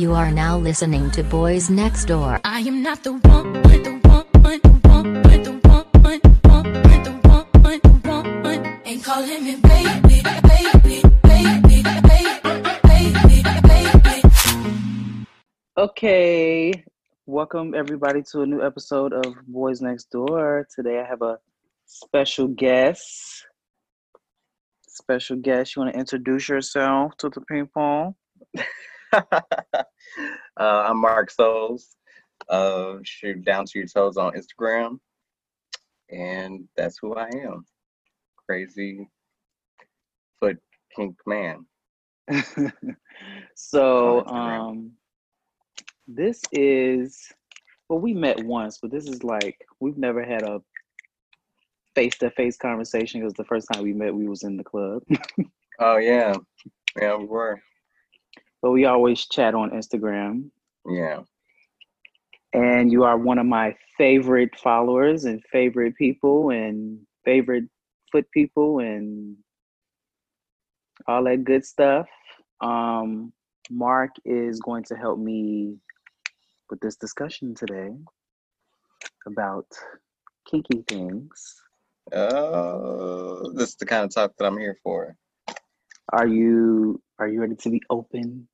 [0.00, 2.40] You are now listening to Boys Next Door.
[2.42, 5.50] I am not the one, the one, the one, the one, the
[6.00, 7.90] one, the one, the
[8.42, 12.62] one, and calling me baby, baby, baby, baby,
[13.12, 15.26] baby, baby.
[15.76, 16.72] Okay,
[17.26, 20.68] welcome everybody to a new episode of Boys Next Door.
[20.74, 21.38] Today I have a
[21.84, 23.44] special guest.
[24.80, 28.14] Special guest, you want to introduce yourself to the ping pong?
[29.12, 29.84] uh,
[30.56, 31.96] I'm Mark Souls.
[32.48, 34.98] Uh, shoot down to your toes on Instagram,
[36.10, 37.64] and that's who I am.
[38.48, 39.08] Crazy
[40.38, 40.58] foot
[40.96, 41.66] kink man.
[43.54, 44.92] so, um,
[46.06, 47.32] this is
[47.88, 50.60] well, we met once, but this is like we've never had a
[51.96, 55.02] face-to-face conversation because the first time we met, we was in the club.
[55.82, 56.34] Oh yeah,
[57.00, 57.58] yeah, we were.
[58.62, 60.50] But we always chat on Instagram.
[60.86, 61.20] Yeah,
[62.52, 67.64] and you are one of my favorite followers and favorite people and favorite
[68.10, 69.36] foot people and
[71.06, 72.06] all that good stuff.
[72.60, 73.32] Um,
[73.70, 75.76] Mark is going to help me
[76.70, 77.90] with this discussion today
[79.26, 79.66] about
[80.50, 81.62] kinky things.
[82.12, 85.16] uh, this is the kind of talk that I'm here for.
[86.12, 88.48] Are you are you ready to be open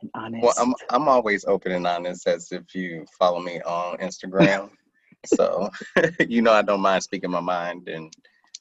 [0.00, 0.42] and honest?
[0.42, 4.70] Well, I'm I'm always open and honest, as if you follow me on Instagram.
[5.26, 5.70] so
[6.28, 8.14] you know I don't mind speaking my mind and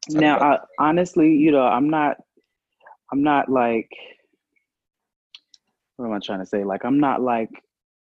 [0.09, 2.17] now I, honestly you know i'm not
[3.11, 3.89] i'm not like
[5.95, 7.49] what am i trying to say like i'm not like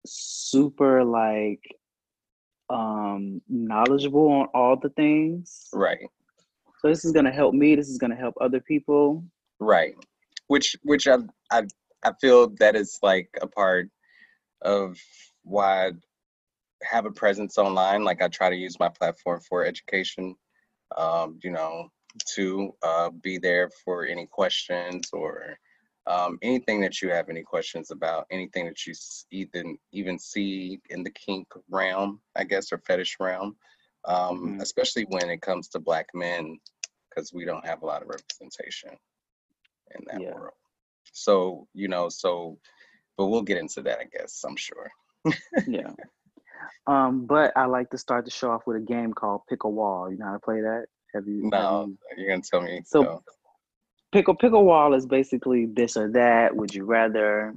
[0.06, 1.62] super like
[2.70, 6.00] um knowledgeable on all the things right.
[6.82, 9.24] so this is going to help me this is going to help other people
[9.60, 9.96] Right.
[10.48, 11.18] Which which I
[11.52, 11.64] I
[12.04, 13.90] I feel that is like a part
[14.62, 14.98] of
[15.44, 15.92] why I
[16.84, 18.04] have a presence online.
[18.04, 20.36] Like I try to use my platform for education.
[20.98, 21.90] Um, you know,
[22.36, 25.58] to uh, be there for any questions or
[26.08, 28.94] um, anything that you have any questions about, anything that you
[29.32, 33.58] even even see in the kink realm, I guess, or fetish realm.
[34.06, 34.62] Um, Mhm.
[34.62, 36.60] especially when it comes to black men,
[37.10, 38.98] because we don't have a lot of representation
[39.98, 40.34] in that Yeah.
[40.36, 40.54] world.
[41.12, 42.58] So, you know, so,
[43.18, 44.90] but we'll get into that, I guess, I'm sure.
[45.68, 45.92] yeah
[46.88, 49.70] um but i like to start the show off with a game called pick a
[49.70, 52.50] wall you know how to play that have you have No, you- you're going to
[52.50, 52.82] tell me.
[52.86, 53.22] So- no.
[54.14, 56.56] pick a pick a wall is basically this or that.
[56.56, 57.54] Would you rather?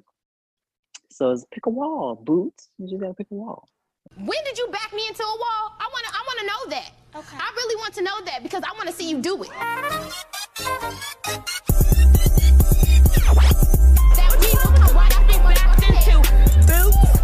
[1.10, 2.68] So it's pick a wall, boots.
[2.78, 3.68] You just gotta pick a wall.
[4.16, 5.72] When did you back me into a wall?
[5.78, 6.90] I wanna I wanna know that.
[7.14, 7.36] Okay.
[7.38, 9.50] I really want to know that because I wanna see you do it.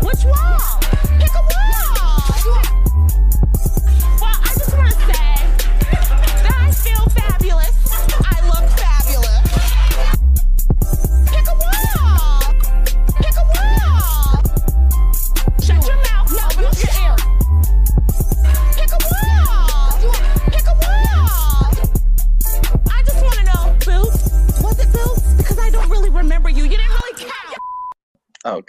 [0.01, 0.25] What's?
[1.19, 2.88] Pick a wall.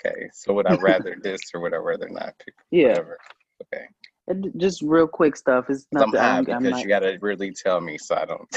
[0.05, 0.29] Okay.
[0.33, 3.17] So would I rather this or would I rather not pick Yeah, whatever?
[3.73, 3.85] Okay.
[4.27, 5.65] And just real quick stuff.
[5.69, 6.19] It's 'Cause I'm not.
[6.21, 8.47] high I'm, because I'm not, you got to really tell me so I don't.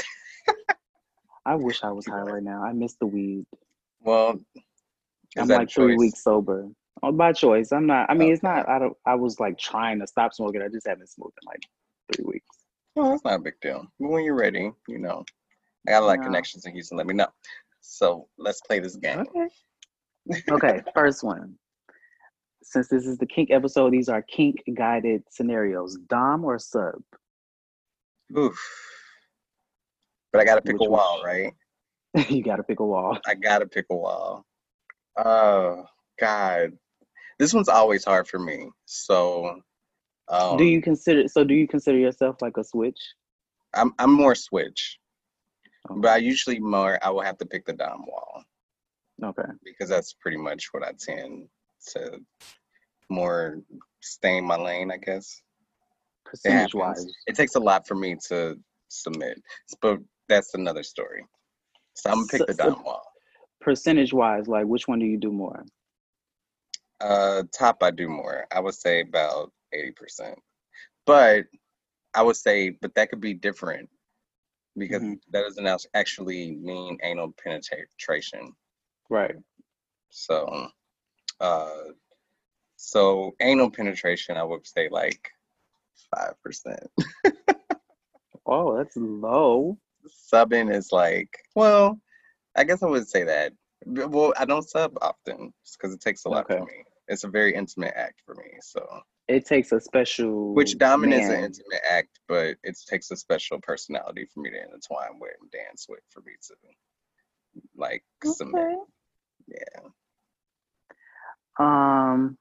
[1.45, 2.63] I wish I was high right now.
[2.63, 3.45] I miss the weed.
[4.01, 4.39] Well,
[5.37, 6.69] I'm like three weeks sober.
[7.01, 7.71] Oh, by choice.
[7.73, 8.09] I'm not.
[8.09, 8.69] I mean, it's not.
[8.69, 8.95] I don't.
[9.05, 10.61] I was like trying to stop smoking.
[10.61, 11.63] I just haven't smoked in like
[12.13, 12.45] three weeks.
[12.95, 13.85] Well, that's not a big deal.
[13.99, 15.25] But when you're ready, you know,
[15.87, 16.97] I got a lot of connections in Houston.
[16.97, 17.27] Let me know.
[17.81, 19.19] So let's play this game.
[19.19, 19.47] Okay.
[20.49, 20.81] Okay.
[20.93, 21.55] First one.
[22.63, 25.97] Since this is the kink episode, these are kink guided scenarios.
[26.07, 26.95] Dom or sub?
[28.37, 28.57] Oof.
[30.31, 31.53] But I got to pick Which a wall, right?
[32.29, 33.19] you got to pick a wall.
[33.27, 34.45] I got to pick a wall.
[35.17, 35.85] Oh,
[36.19, 36.71] God.
[37.37, 38.69] This one's always hard for me.
[38.85, 39.59] So,
[40.29, 41.43] Um, do you consider so?
[41.43, 42.99] Do you consider yourself like a switch?
[43.73, 44.99] I'm I'm more switch,
[45.89, 45.99] Okay.
[45.99, 48.43] but I usually more I will have to pick the dom wall
[49.23, 49.49] okay.
[49.63, 51.47] because that's pretty much what I tend
[51.93, 52.19] to
[53.09, 53.59] more
[54.01, 54.91] stay in my lane.
[54.91, 55.41] I guess
[56.25, 57.05] Percentage wise.
[57.27, 59.41] It takes a lot for me to submit,
[59.81, 59.99] but
[60.29, 61.25] that's another story.
[61.95, 63.03] So I'm gonna pick So- the so- dom wall.
[63.61, 65.63] percentage wise, like which one do you do more?
[67.01, 68.45] Uh, top I do more.
[68.51, 70.39] I would say about eighty percent,
[71.05, 71.45] but
[72.13, 73.89] I would say, but that could be different
[74.77, 75.19] because Mhm.
[75.31, 78.55] that doesn't actually mean anal penetration.
[79.09, 79.35] Right.
[80.09, 80.67] So,
[81.39, 81.69] uh,
[82.75, 85.29] so anal penetration, I would say like
[86.15, 86.87] five percent.
[88.45, 89.77] Oh, that's low.
[90.33, 91.97] Subbing is like, well,
[92.57, 93.53] I guess I would say that.
[93.85, 96.57] Well, I don't sub often because it takes a lot Okay.
[96.57, 96.83] for me.
[97.07, 98.57] It's a very intimate act for me.
[98.61, 98.85] So,
[99.29, 100.53] It takes a special.
[100.53, 104.57] which dominance is an intimate act, but it takes a special personality for me to
[104.61, 106.55] intertwine with and dance with for me to
[107.77, 108.55] like submit.
[108.61, 108.75] Okay.
[109.47, 109.79] Yeah.
[111.59, 112.37] Um.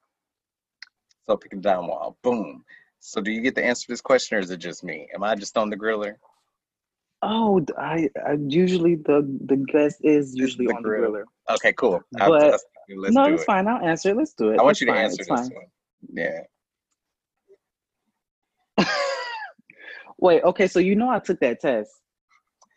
[1.29, 2.17] So pick a down wall.
[2.23, 2.65] Boom.
[3.01, 5.09] So do you get the answer to this question or is it just me?
[5.15, 6.15] Am I just on the griller?
[7.23, 8.09] Oh, I
[8.49, 11.13] usually the the guest is usually the on grill.
[11.13, 11.25] the griller.
[11.57, 12.01] Okay, cool.
[12.13, 12.61] But-
[12.95, 13.47] let's, no, it's it.
[13.47, 13.69] fine.
[13.69, 14.17] I'll answer it.
[14.17, 14.59] Let's do it.
[14.59, 15.51] I want It's you to fine, answer it's this fine.
[15.51, 15.67] one.
[18.79, 18.87] Yeah.
[20.19, 20.43] Wait.
[20.43, 20.67] Okay.
[20.67, 21.91] So you know I took that test.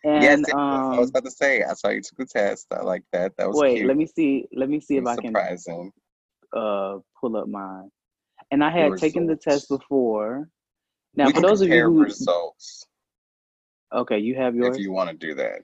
[0.06, 0.50] And yes, was.
[0.50, 1.10] I was um.
[1.10, 1.64] about to say.
[1.64, 2.68] I saw you took the test.
[2.72, 3.34] I like that.
[3.38, 3.78] That was Wait.
[3.78, 3.88] cute.
[3.88, 4.46] Let me see.
[4.54, 5.92] Let me see if I can surprising.
[6.56, 7.90] uh pull up mine.
[8.52, 10.48] And I had taken the test before.
[11.16, 12.86] Now, we for those of you who, results
[13.94, 14.78] okay, you have yours.
[14.78, 15.62] if you want to do that.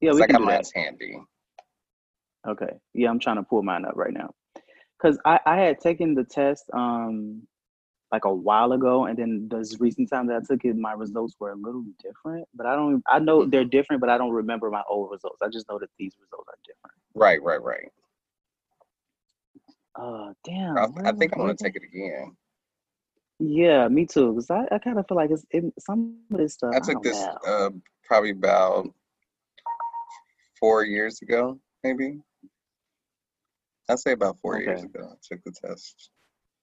[0.00, 0.54] yeah, we I can got do that.
[0.54, 1.20] mine's handy.
[2.46, 2.72] Okay.
[2.94, 4.30] Yeah, I'm trying to pull mine up right now.
[5.00, 7.42] Cause I I had taken the test um
[8.12, 11.34] like a while ago, and then this recent time that I took it, my results
[11.40, 12.46] were a little different.
[12.54, 13.02] But I don't.
[13.08, 15.42] I know they're different, but I don't remember my old results.
[15.42, 16.96] I just know that these results are different.
[17.14, 17.90] Right, right, right.
[19.98, 20.76] Uh, damn.
[20.78, 22.36] I, I think I'm gonna take it again.
[23.38, 24.32] Yeah, me too.
[24.34, 26.72] Cause I, I kind of feel like it's it, some of this stuff.
[26.74, 27.38] I I took don't this know.
[27.46, 27.70] uh
[28.04, 28.88] probably about
[30.58, 32.20] four years ago, maybe.
[33.88, 35.10] I'd say about four years ago.
[35.12, 36.10] I took the test.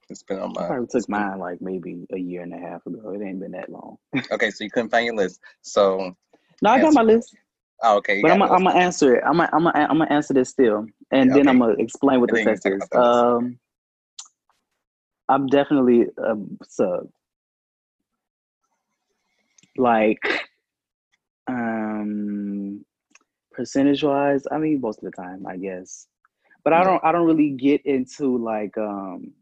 [0.09, 0.67] It's been on I my.
[0.67, 3.11] probably took mine like maybe a year and a half ago.
[3.13, 3.97] It ain't been that long.
[4.31, 5.39] Okay, so you couldn't find your list.
[5.61, 6.15] So,
[6.61, 7.35] No, I got my list,
[7.81, 9.23] oh, okay, but I'm gonna answer it.
[9.25, 12.19] I'm gonna I'm gonna I'm gonna answer this still, and Yeah, then I'm gonna explain
[12.19, 12.81] what And the test is.
[12.81, 13.23] talk about the list.
[13.23, 13.59] Um,
[15.29, 16.35] I'm definitely a
[16.67, 17.07] sub.
[19.77, 20.21] Like,
[21.47, 22.85] um,
[23.51, 26.07] percentage wise, I mean most of the time, I guess.
[26.63, 29.33] But I don't I don't really get into like um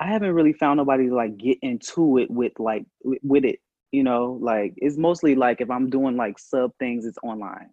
[0.00, 3.60] I haven't really found nobody to like get into it with like with, with it,
[3.92, 7.70] you know, like it's mostly like if I'm doing like sub things, it's online,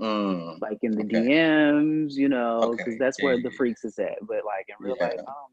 [0.00, 1.04] Mm, like in the Okay.
[1.04, 3.56] DMs, you know, because Okay, that's yeah, where yeah, the yeah.
[3.56, 4.18] freaks is at.
[4.22, 5.06] But like in real Yeah.
[5.06, 5.52] life, I don't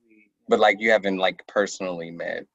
[0.49, 2.45] but like you haven't like personally met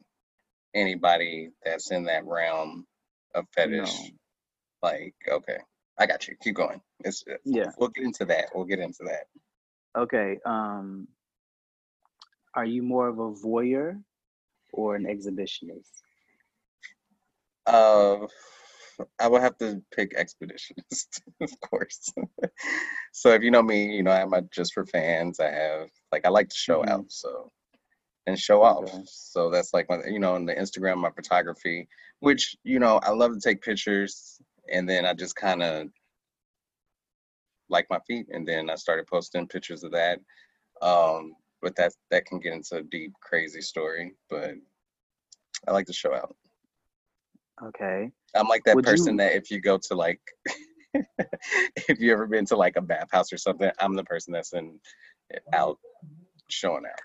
[0.74, 2.86] anybody that's in that realm
[3.34, 3.78] of fetish.
[3.78, 4.10] No.
[4.82, 5.58] Like, okay,
[5.98, 6.36] I got you.
[6.42, 6.80] Keep going.
[7.00, 7.72] It's uh, Yeah.
[7.78, 8.46] We'll get into that.
[8.54, 9.26] We'll get into that.
[9.96, 10.38] Okay.
[10.46, 11.08] Um,
[12.54, 14.02] are you more of a voyeur
[14.72, 16.02] or an exhibitionist?
[17.66, 18.26] Uh,
[19.18, 22.12] I would have to pick expeditionist, of course.
[23.12, 25.40] so if you know me, you know I am my just for fans.
[25.40, 26.88] I have like I like to show Mhm.
[26.88, 27.52] out, so
[28.26, 28.84] and show off.
[28.84, 29.02] Okay.
[29.06, 31.88] So that's like my you know on the Instagram, my photography,
[32.20, 34.40] which you know I love to take pictures,
[34.72, 35.88] and then I just kind of
[37.68, 40.20] like my feet, and then I started posting pictures of that.
[40.82, 41.34] Um,
[41.64, 44.14] but that that can get into a deep, crazy story.
[44.28, 44.52] But
[45.66, 46.36] I like to show out.
[47.62, 48.10] Okay.
[48.36, 50.20] I'm like that Would person you- that if you go to like,
[50.94, 54.78] if you ever been to like a bathhouse or something, I'm the person that's in
[55.52, 55.78] out
[56.48, 57.00] showing out.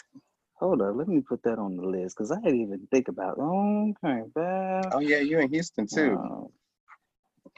[0.55, 0.93] Hold up.
[0.95, 3.37] Let me put that on the list because I didn't even think about.
[3.39, 4.23] Okay.
[4.35, 4.89] Bad.
[4.91, 6.15] Oh yeah, you in Houston too.
[6.15, 6.51] Wow.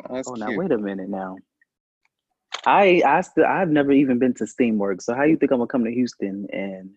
[0.08, 1.38] Oh, that's Oh, now wait a minute now.
[2.66, 5.04] I I still I've never even been to Steamworks.
[5.04, 6.92] So how you think I'm gonna come to Houston and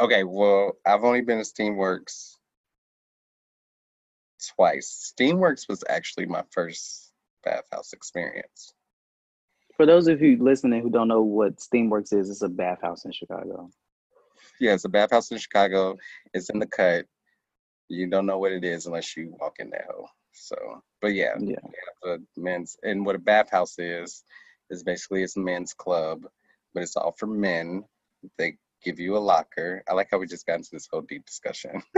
[0.00, 2.36] Okay, well, I've only been to Steamworks
[4.56, 5.12] twice.
[5.18, 7.12] Steamworks was actually my first
[7.44, 8.72] bathhouse experience.
[9.76, 13.12] for those of you listening who don't know what Steamworks is, it's a bathhouse in
[13.12, 13.70] Chicago.
[14.60, 15.96] Yeah, it's a bathhouse in Chicago.
[16.34, 17.06] It's in the cut.
[17.88, 20.08] You don't know what it is unless you walk in that hole.
[20.32, 20.56] So,
[21.00, 21.56] but yeah, Yeah.
[22.02, 24.24] the men's and what a bathhouse is
[24.72, 26.22] is basically it's a men's club,
[26.74, 27.84] but it's all for men.
[28.38, 29.84] They give you a locker.
[29.88, 31.82] I like how we just got into this whole deep discussion.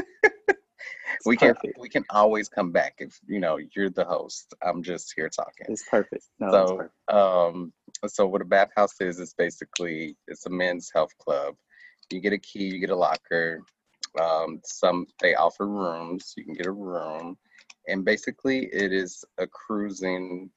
[1.26, 4.54] We can we can always come back if you know you're the host.
[4.62, 5.68] I'm just here talking.
[5.68, 6.24] It's perfect.
[6.40, 6.94] No, So, perfect.
[7.12, 7.72] um,
[8.06, 11.56] so what a bathhouse is is basically it's a men's health club.
[12.10, 13.60] You get a key, you get a locker.
[14.20, 16.34] Um, some they offer rooms.
[16.36, 17.36] You can get a room,
[17.88, 20.50] and basically it is a cruising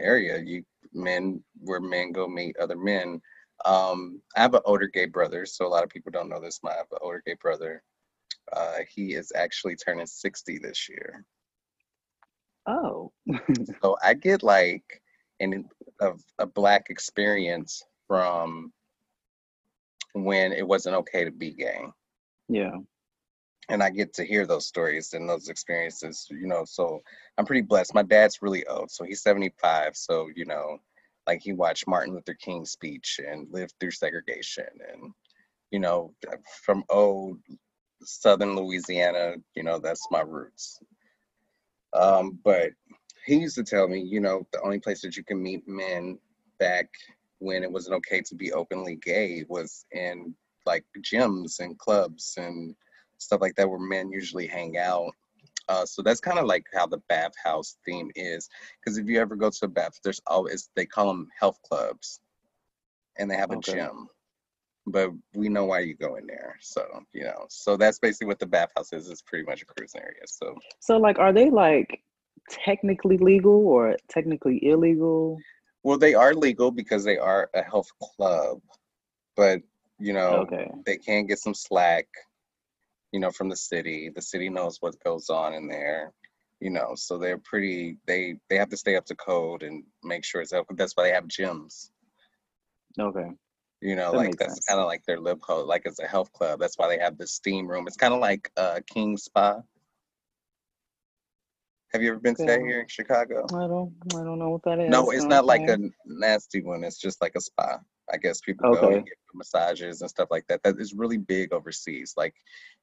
[0.00, 0.38] area.
[0.38, 3.20] You men where men go meet other men.
[3.64, 6.58] Um, I have an older gay brother, so a lot of people don't know this.
[6.62, 7.82] but I have an older gay brother.
[8.52, 11.24] Uh, he is actually turning 60 this year.
[12.66, 13.12] Oh,
[13.82, 15.02] So I get like
[15.40, 15.68] an
[16.00, 18.72] a, a black experience from
[20.14, 21.80] when it wasn't okay to be gay.
[22.48, 22.76] yeah.
[23.70, 26.64] And I get to hear those stories and those experiences, you know.
[26.64, 27.00] So
[27.38, 27.94] I'm pretty blessed.
[27.94, 29.96] My dad's really old, so he's 75.
[29.96, 30.78] So, you know,
[31.26, 35.12] like he watched Martin Luther King's speech and lived through segregation and,
[35.70, 36.12] you know,
[36.62, 37.38] from old
[38.02, 40.80] southern Louisiana, you know, that's my roots.
[41.92, 42.70] Um, but
[43.26, 46.18] he used to tell me, you know, the only place that you can meet men
[46.58, 46.88] back
[47.38, 50.34] when it wasn't okay to be openly gay was in
[50.66, 52.74] like gyms and clubs and
[53.20, 55.12] stuff like that where men usually hang out.
[55.68, 58.48] Uh, so that's kind of like how the bathhouse theme is.
[58.80, 62.20] Because if you ever go to a bath, there's always, they call them health clubs
[63.18, 63.72] and they have a Okay.
[63.72, 64.08] gym.
[64.86, 66.56] But we know why you go in there.
[66.60, 69.08] So, you know, so that's basically what the bathhouse is.
[69.08, 70.22] It's pretty much a cruising area.
[70.26, 72.02] So, So, like, are they like
[72.48, 75.38] technically legal or technically illegal?
[75.82, 78.60] Well, they are legal because they are a health club,
[79.36, 79.60] but
[79.98, 80.70] you know, Okay.
[80.86, 82.06] they can get some slack,
[83.12, 84.10] you know, from the city.
[84.14, 86.12] The city knows what goes on in there,
[86.60, 90.24] you know, so they're pretty they they have to stay up to code and make
[90.24, 90.66] sure it's up.
[90.76, 91.90] That's why they have gyms.
[92.98, 93.30] Okay.
[93.80, 96.32] You know, That like that's kind of like their lib code, like it's a health
[96.32, 96.60] club.
[96.60, 97.86] That's why they have the steam room.
[97.86, 99.62] It's kind of like uh King Spa.
[101.92, 103.46] Have you ever been to that here in Chicago?
[103.52, 103.92] I don't.
[104.14, 104.90] I don't know what that is.
[104.90, 106.84] No, it's not like a nasty one.
[106.84, 107.80] It's just like a spa.
[108.12, 108.96] I guess people go Okay.
[108.96, 110.62] and get massages and stuff like that.
[110.62, 112.14] That is really big overseas.
[112.16, 112.34] Like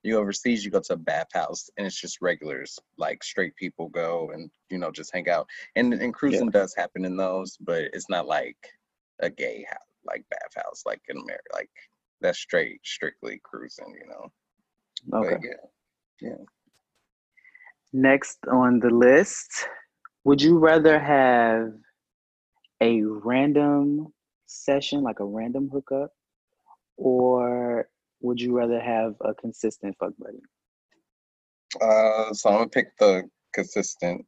[0.03, 3.89] you go overseas, you go to a bathhouse and it's just regulars, like straight people
[3.89, 5.47] go and you know just hang out.
[5.75, 8.57] And and cruising does happen in those, but it's not like
[9.19, 11.49] a gay house, like bathhouse, like in America.
[11.53, 11.69] Like
[12.21, 13.93] that's straight, strictly cruising.
[13.99, 15.19] You know.
[15.19, 15.37] Okay.
[15.41, 15.71] But
[16.21, 16.43] yeah.
[17.93, 19.49] Next on the list,
[20.23, 21.71] would you rather have
[22.81, 24.13] a random
[24.47, 26.11] session, like a random hookup,
[26.97, 27.89] or
[28.21, 30.41] would you rather have a consistent fuck buddy?
[31.81, 34.25] Uh, so I'm gonna pick the consistent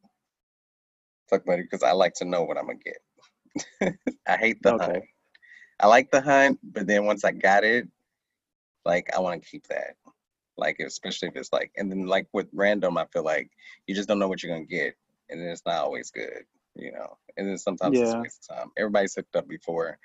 [1.28, 3.96] fuck buddy because I like to know what I'm gonna get.
[4.28, 5.04] I hate the hunt.
[5.80, 7.88] I like the hunt, but then once I got it,
[8.84, 9.96] like I want to keep that.
[10.56, 13.50] Like especially if it's like, and then like with random, I feel like
[13.86, 14.94] you just don't know what you're gonna get,
[15.30, 16.44] and then it's not always good,
[16.80, 17.18] you know.
[17.38, 18.70] And then sometimes it's a waste of time.
[18.78, 19.98] Everybody's hooked up before,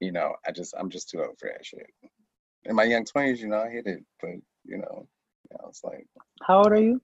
[0.00, 0.36] you know.
[0.46, 1.86] I just I'm just too old for that shit.
[2.64, 4.30] In my young twenties, you know, I hit it, but
[4.64, 5.08] you know,
[5.52, 6.06] know, it's like
[6.42, 7.02] How old are you?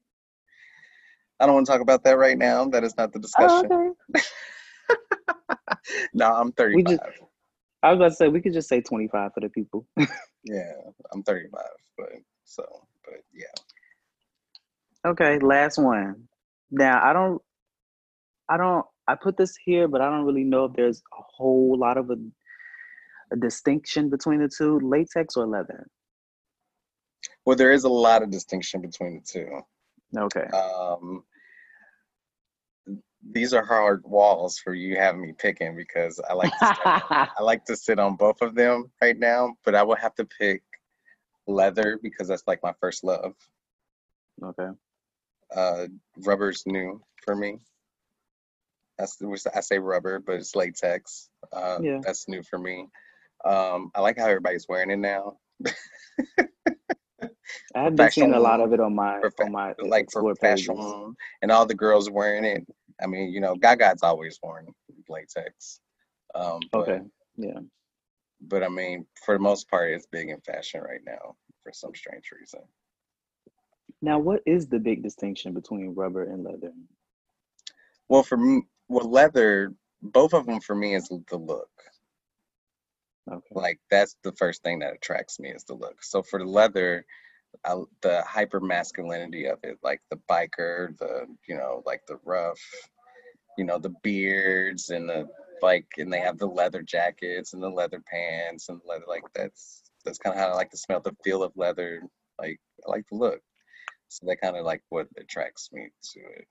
[1.40, 2.66] I don't want to talk about that right now.
[2.66, 3.70] That is not the Oh, discussion.
[3.70, 3.90] okay.
[6.14, 6.84] no, I'm We 35.
[6.84, 7.02] just-
[7.82, 9.86] I was about to say we could just say 25 for the people.
[10.44, 10.72] Yeah,
[11.12, 11.60] I'm 35,
[11.98, 12.10] but
[12.44, 12.64] so,
[13.04, 13.46] but yeah.
[15.06, 16.28] Okay, last one.
[16.70, 17.42] Now I don't,
[18.48, 21.76] I don't, I put this here, but I don't really know if there's a whole
[21.78, 22.16] lot of a,
[23.30, 25.86] a distinction between the two, latex or leather.
[27.44, 29.60] Well, there is a lot of distinction between the two.
[30.16, 30.46] Okay.
[30.56, 31.24] Um,
[33.30, 37.42] these are hard walls for you having me picking because I like to sit, I
[37.42, 40.62] like to sit on both of them right now, but I would have to pick
[41.46, 43.34] leather because that's like my first love.
[44.42, 44.68] okay.
[45.54, 45.86] Uh,
[46.24, 47.58] rubber's new for me.
[48.98, 49.18] That's
[49.54, 51.28] I say rubber, but it's latex.
[51.52, 52.00] Uh, Yeah.
[52.04, 52.88] That's new for me.
[53.44, 55.38] Um, I like how everybody's wearing it now.
[57.74, 60.22] I have been seeing a lot of it on my for on my like for
[60.34, 60.66] pages.
[60.66, 62.66] fashion and all the girls wearing it.
[63.02, 64.66] I mean, you know, Gaga's always worn
[65.08, 65.80] latex.
[66.34, 67.00] Um, but, Okay.
[67.36, 67.60] Yeah.
[68.40, 71.94] But I mean, for the most part, it's big in fashion right now for some
[71.94, 72.60] strange reason.
[74.00, 76.72] Now, what is the big distinction between rubber and leather?
[78.08, 79.72] Well, for me, well, leather,
[80.02, 81.70] both of them for me is the look.
[83.30, 83.40] Okay.
[83.52, 86.02] Like that's the first thing that attracts me is the look.
[86.04, 87.06] So for the leather,
[87.64, 92.60] I, the hyper masculinity of it, like the biker, the you know, like the rough,
[93.56, 95.26] you know, the beards and the
[95.62, 99.84] like, and they have the leather jackets and the leather pants and leather like that's
[100.04, 102.02] that's kind of how I like to smell the feel of leather.
[102.38, 103.40] Like I like the look.
[104.08, 106.46] So that kind of like what attracts me to it.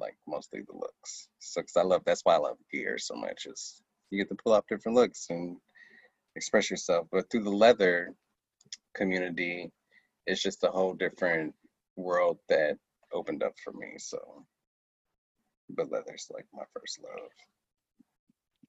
[0.00, 1.28] Like mostly the looks.
[1.38, 4.42] So cause I love that's why I love gear so much is you get to
[4.42, 5.56] pull out different looks and
[6.36, 7.06] express yourself.
[7.12, 8.14] But through the leather
[8.94, 9.70] community,
[10.26, 11.54] it's just a whole different
[11.96, 12.78] world that
[13.12, 13.94] opened up for me.
[13.98, 14.46] So
[15.76, 17.30] but leather's like my first love.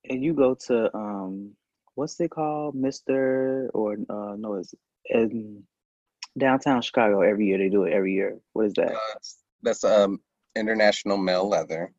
[0.10, 1.56] And you go to um,
[1.96, 4.74] what's it called, Mister or uh, no, it's
[5.06, 5.64] in
[6.38, 7.58] downtown Chicago every year.
[7.58, 8.40] They do it every year.
[8.54, 8.94] What is that?
[8.94, 9.20] Uh,
[9.64, 10.20] that's um
[10.56, 11.94] international male leather.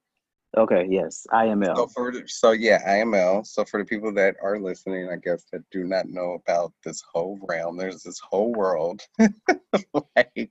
[0.56, 1.74] Okay, yes, IML.
[1.76, 3.46] So for so yeah, IML.
[3.46, 7.02] So for the people that are listening, I guess that do not know about this
[7.10, 9.00] whole realm, there's this whole world.
[10.16, 10.50] like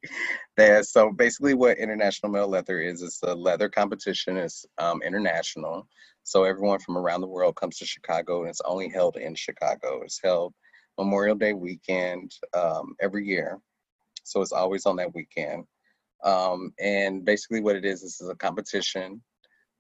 [0.57, 0.81] there.
[0.81, 4.37] So basically, what international male leather is is a leather competition.
[4.37, 5.87] It's um, international.
[6.23, 10.01] So everyone from around the world comes to Chicago, and it's only held in Chicago.
[10.03, 10.55] It's held
[10.97, 13.59] Memorial Day weekend um, every year.
[14.23, 15.65] So it's always on that weekend.
[16.23, 19.21] Um, and basically, what it is, this is a competition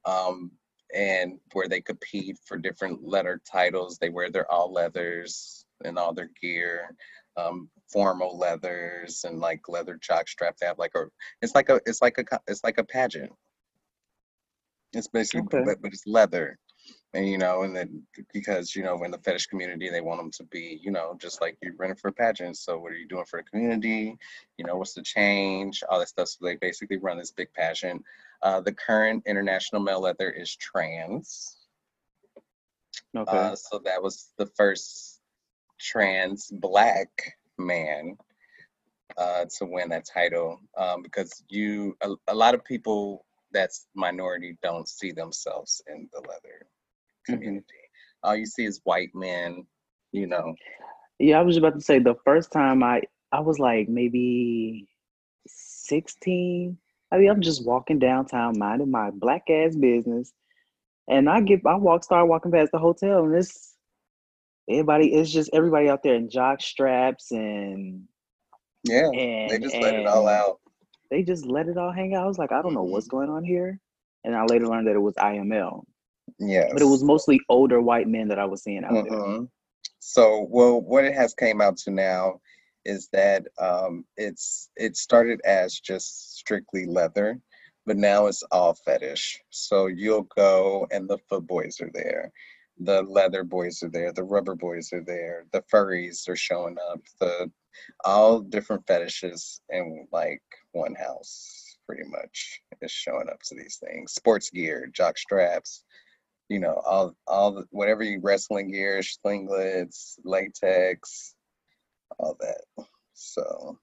[0.05, 0.51] um,
[0.93, 3.97] and where they compete for different letter titles.
[3.97, 6.95] They wear their all leathers and all their gear,
[7.37, 10.57] um, formal leathers and like leather jock strap.
[10.57, 11.05] They have like a,
[11.41, 13.31] it's like a, it's like a, it's like a pageant.
[14.93, 15.63] It's basically, Okay.
[15.65, 16.57] but, but it's leather.
[17.13, 18.03] And you know, and then
[18.33, 21.41] because you know, in the fetish community, they want them to be, you know, just
[21.41, 22.57] like you're running for a pageant.
[22.57, 24.17] So, what are you doing for the community?
[24.57, 25.83] You know, what's the change?
[25.89, 26.29] All that stuff.
[26.29, 28.03] So, they basically run this big pageant.
[28.41, 31.57] Uh, the current international male leather is trans.
[33.15, 33.37] Okay.
[33.37, 35.19] Uh, so that was the first
[35.79, 38.17] trans black man
[39.17, 44.57] uh, to win that title um, because you a, a lot of people that's minority
[44.63, 46.67] don't see themselves in the leather
[47.25, 47.65] Community.
[48.23, 49.65] All you see is white men,
[50.11, 50.55] you know.
[51.19, 54.87] Yeah, I was about to say the first time I I was like maybe
[55.47, 56.77] 16.
[57.11, 60.33] I mean, I'm just walking downtown, minding my black ass business,
[61.09, 63.75] and I get I walk start walking past the hotel, and it's
[64.69, 65.13] everybody.
[65.13, 68.07] It's just everybody out there in jock straps and
[68.83, 70.59] Yeah, and they just let it all out.
[71.11, 72.25] They just let it all hang out.
[72.25, 73.09] I was like, I don't know what's Mm-hmm.
[73.09, 73.79] going on here,
[74.25, 75.85] and I later learned that it was IML,
[76.41, 76.71] Yes.
[76.73, 79.03] but it was mostly older white men that I was seeing out there.
[79.03, 79.49] Mhm.
[79.99, 82.41] So, well, what it has came out to now
[82.83, 87.39] is that um, it's it started as just strictly leather,
[87.85, 89.39] but now it's all fetish.
[89.51, 92.31] So you'll go and the foot boys are there,
[92.79, 97.01] the leather boys are there, the rubber boys are there, the furries are showing up,
[97.19, 97.51] the
[98.03, 104.13] all different fetishes in like one house, pretty much is showing up to these things.
[104.13, 105.83] Sports gear, jock straps,
[106.51, 111.33] you know, all all the whatever you wrestling gear, slinglets, latex,
[112.19, 112.85] all that.
[113.13, 113.79] So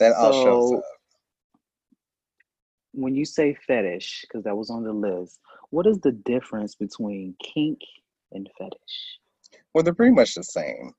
[0.00, 0.84] that all shows So up.
[2.92, 7.36] when you say fetish, because that was on the list, what is the difference between
[7.42, 7.78] kink
[8.32, 9.18] and fetish?
[9.74, 10.94] Well, they're pretty much the same.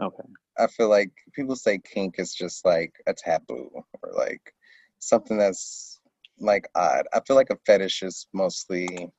[0.00, 0.24] Okay.
[0.58, 4.54] I feel like people say kink is just like a taboo or like
[5.00, 6.00] something that's
[6.38, 7.06] like odd.
[7.12, 9.10] I feel like a fetish is mostly.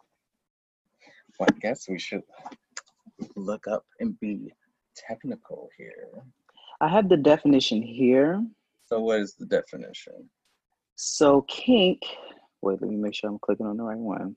[1.43, 2.23] I guess we should
[3.35, 4.53] look up and be
[4.95, 6.09] technical here.
[6.81, 8.43] I have the definition here.
[8.87, 10.29] So, what is the definition?
[10.95, 12.01] So kink,
[12.61, 14.35] wait, let me make sure I'm clicking on the right one.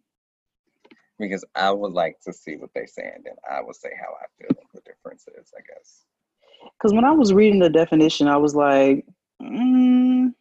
[1.18, 4.14] Because I would like to see what they say, and then I will say how
[4.14, 5.52] I feel the difference is.
[5.56, 6.04] I guess.
[6.62, 9.04] Because when I was reading the definition, I was like,
[9.42, 10.32] mm,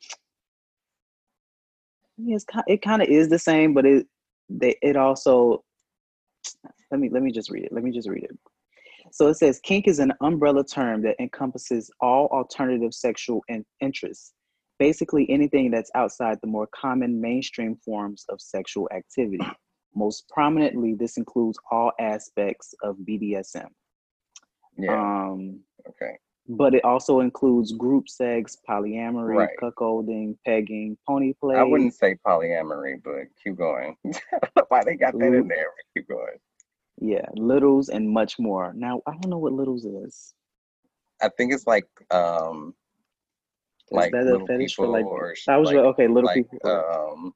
[2.20, 4.08] it's, it kind of is the same, but it
[4.50, 5.63] they, it also
[6.91, 7.71] let me let me just read it.
[7.73, 8.38] Let me just read it.
[9.12, 14.34] So it says kink is an umbrella term that encompasses all alternative sexual in- interests,
[14.80, 19.45] basically anything that's outside the more common mainstream forms of sexual activity.
[19.95, 23.67] Most prominently, this includes all aspects of BDSM.
[24.78, 24.93] Yeah.
[24.93, 26.17] Um, okay.
[26.50, 29.50] but it also includes group sex, polyamory, Right.
[29.62, 31.56] cuckolding, pegging, pony play.
[31.56, 33.95] I wouldn't say polyamory, but keep going.
[34.06, 35.71] I don't know why they got that in there.
[35.95, 36.38] Keep going.
[37.00, 38.74] Yeah, littles and much more.
[38.76, 40.34] Now I don't know what littles is.
[41.22, 42.74] I think it's like um
[43.92, 45.06] Is like that a fetish for like?
[45.06, 46.08] or was like, okay.
[46.08, 46.70] Little like people.
[46.72, 47.34] um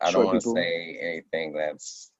[0.00, 2.10] I don't want to say anything that's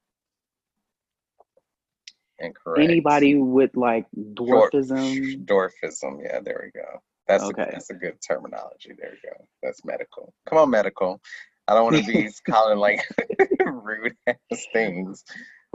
[2.38, 2.80] incorrect.
[2.82, 5.44] Anybody with like Dwar- dwarfism.
[5.44, 7.02] Dwarfism, yeah, there we go.
[7.28, 7.62] That's Okay.
[7.62, 8.92] a that's a good terminology.
[8.98, 9.46] There we go.
[9.62, 10.32] That's medical.
[10.46, 11.20] Come on, medical.
[11.68, 13.00] I don't want to be calling like
[13.66, 15.24] rude ass things.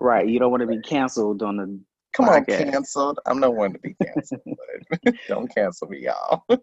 [0.01, 0.27] Right.
[0.27, 1.79] You don't want to be canceled on the
[2.13, 3.19] Come on, canceled.
[3.25, 4.41] I'm not one to be canceled,
[5.27, 6.43] don't cancel me, y'all.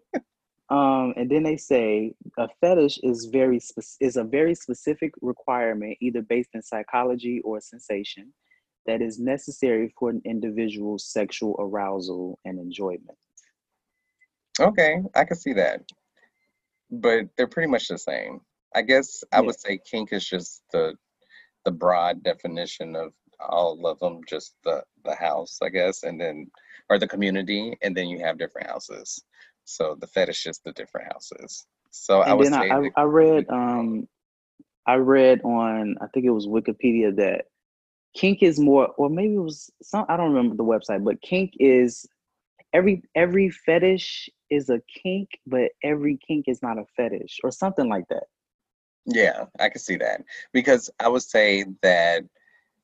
[0.69, 5.97] Um, and then they say a fetish is very spec- is a very specific requirement,
[6.01, 8.33] either based in psychology or sensation,
[8.85, 13.17] that is necessary for an individual's sexual arousal and enjoyment.
[14.59, 15.83] Okay, I can see that.
[16.91, 18.41] But they're pretty much the same.
[18.75, 19.41] I guess I Yeah.
[19.41, 20.95] would say kink is just the
[21.65, 26.49] the broad definition of all of them, just the the house, I guess, and then
[26.89, 29.23] or the community, and then you have different houses.
[29.65, 31.65] So the fetish is the different houses.
[31.91, 34.07] So I And I, I, I read um
[34.85, 37.45] I read on I think it was Wikipedia that
[38.15, 41.53] kink is more or maybe it was some I don't remember the website, but kink
[41.59, 42.07] is
[42.73, 47.87] every every fetish is a kink, but every kink is not a fetish or something
[47.87, 48.23] like that.
[49.05, 50.21] Yeah, I can see that.
[50.53, 52.23] Because I would say that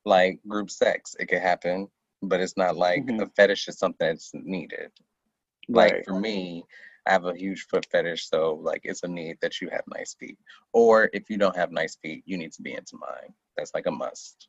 [0.05, 1.87] like group sex, it could happen,
[2.21, 3.21] but it's not like Mhm.
[3.21, 4.91] a fetish is something that's needed.
[5.67, 6.63] Like for me,
[7.07, 10.13] I have a huge foot fetish, so like it's a need that you have nice
[10.15, 10.37] feet.
[10.73, 13.33] Or if you don't have nice feet, you need to be into mine.
[13.57, 14.47] That's like a must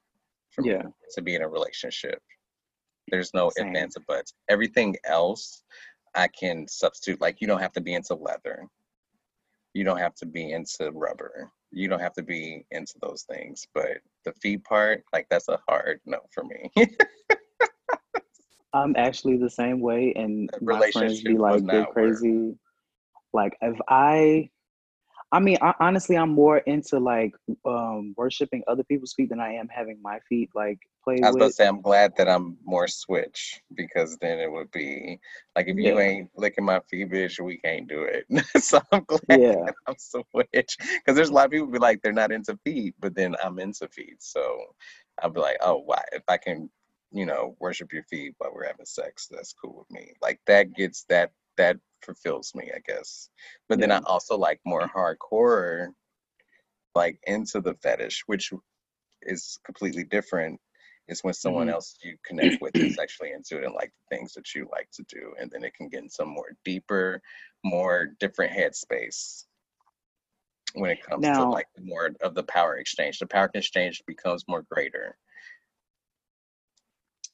[0.51, 0.83] for Yeah.
[0.83, 2.23] me to be in a relationship.
[3.09, 3.77] There's no ifs, Same.
[3.77, 4.35] ands, or buts.
[4.49, 5.62] Everything else
[6.14, 7.21] I can substitute.
[7.21, 8.66] Like you don't have to be into leather.
[9.75, 11.53] You don't have to be into rubber.
[11.70, 13.66] You don't have to be into those things.
[13.74, 16.70] But the feet part, like that's a hard no for me.
[18.72, 22.59] I'm actually the same way, and my friends be like, "They're crazy."
[23.33, 24.50] Like if I,
[25.32, 27.34] I mean, I, honestly, I'm more into like
[27.64, 31.16] um worshiping other people's feet than I am having my feet like play.
[31.22, 34.70] I was about to say I'm glad that I'm more switch because then it would
[34.70, 35.18] be
[35.56, 38.24] like if you ain't licking my feet, bitch, we can't do it.
[38.62, 42.02] so I'm glad Yeah, that I'm switch because there's a lot of people be like
[42.02, 44.16] they're not into feet, but then I'm into feet.
[44.20, 44.58] So
[45.22, 46.02] I'll be like, oh, why?
[46.12, 46.70] If I can,
[47.10, 50.12] you know, worship your feet while we're having sex, that's cool with me.
[50.22, 53.31] Like that gets that that fulfills me, I guess.
[53.69, 55.88] But then I also like more hardcore,
[56.95, 58.53] like into the fetish, which
[59.23, 60.61] is completely different
[61.09, 64.16] is when someone hmm else you connect with is actually into it and like the
[64.16, 67.23] things that you like to do and then it can get in some more deeper
[67.64, 69.45] more different headspace
[70.75, 73.19] when it comes to like more of the power exchange.
[73.19, 75.16] The power exchange becomes more greater.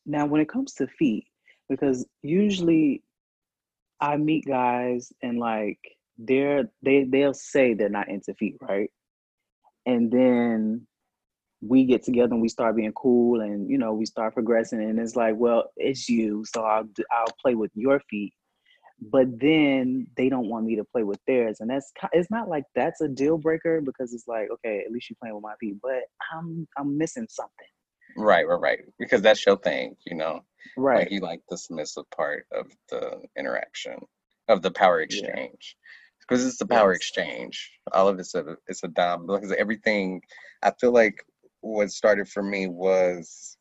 [0.07, 1.27] Now when it comes to feet,
[1.69, 3.03] because usually
[4.03, 5.79] I meet guys and like
[6.19, 8.91] they're they they'll say they're not into feet, right?
[9.87, 10.87] And then
[11.61, 14.99] we get together and we start being cool and you know we start progressing and
[14.99, 18.33] it's like well it's you so i'll i'll play with your feet
[19.13, 22.65] but then they don't want me to play with theirs and that's it's not like
[22.75, 25.77] that's a deal breaker because it's like okay at least you're playing with my feet
[25.81, 26.03] but
[26.35, 27.72] i'm i'm missing something
[28.17, 30.41] right right right because that's your thing you know
[30.77, 31.01] right.
[31.01, 33.97] like you like the submissive part of the interaction
[34.49, 35.77] of the power exchange
[36.21, 36.99] because it's the power yes.
[36.99, 40.21] exchange all of it's a it's a dom because everything
[40.63, 41.25] i feel like
[41.61, 43.57] what started for me was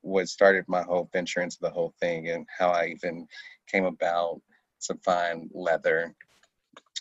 [0.00, 3.26] what started my whole venture into the whole thing and how i even
[3.66, 4.40] came about
[4.80, 6.14] to find leather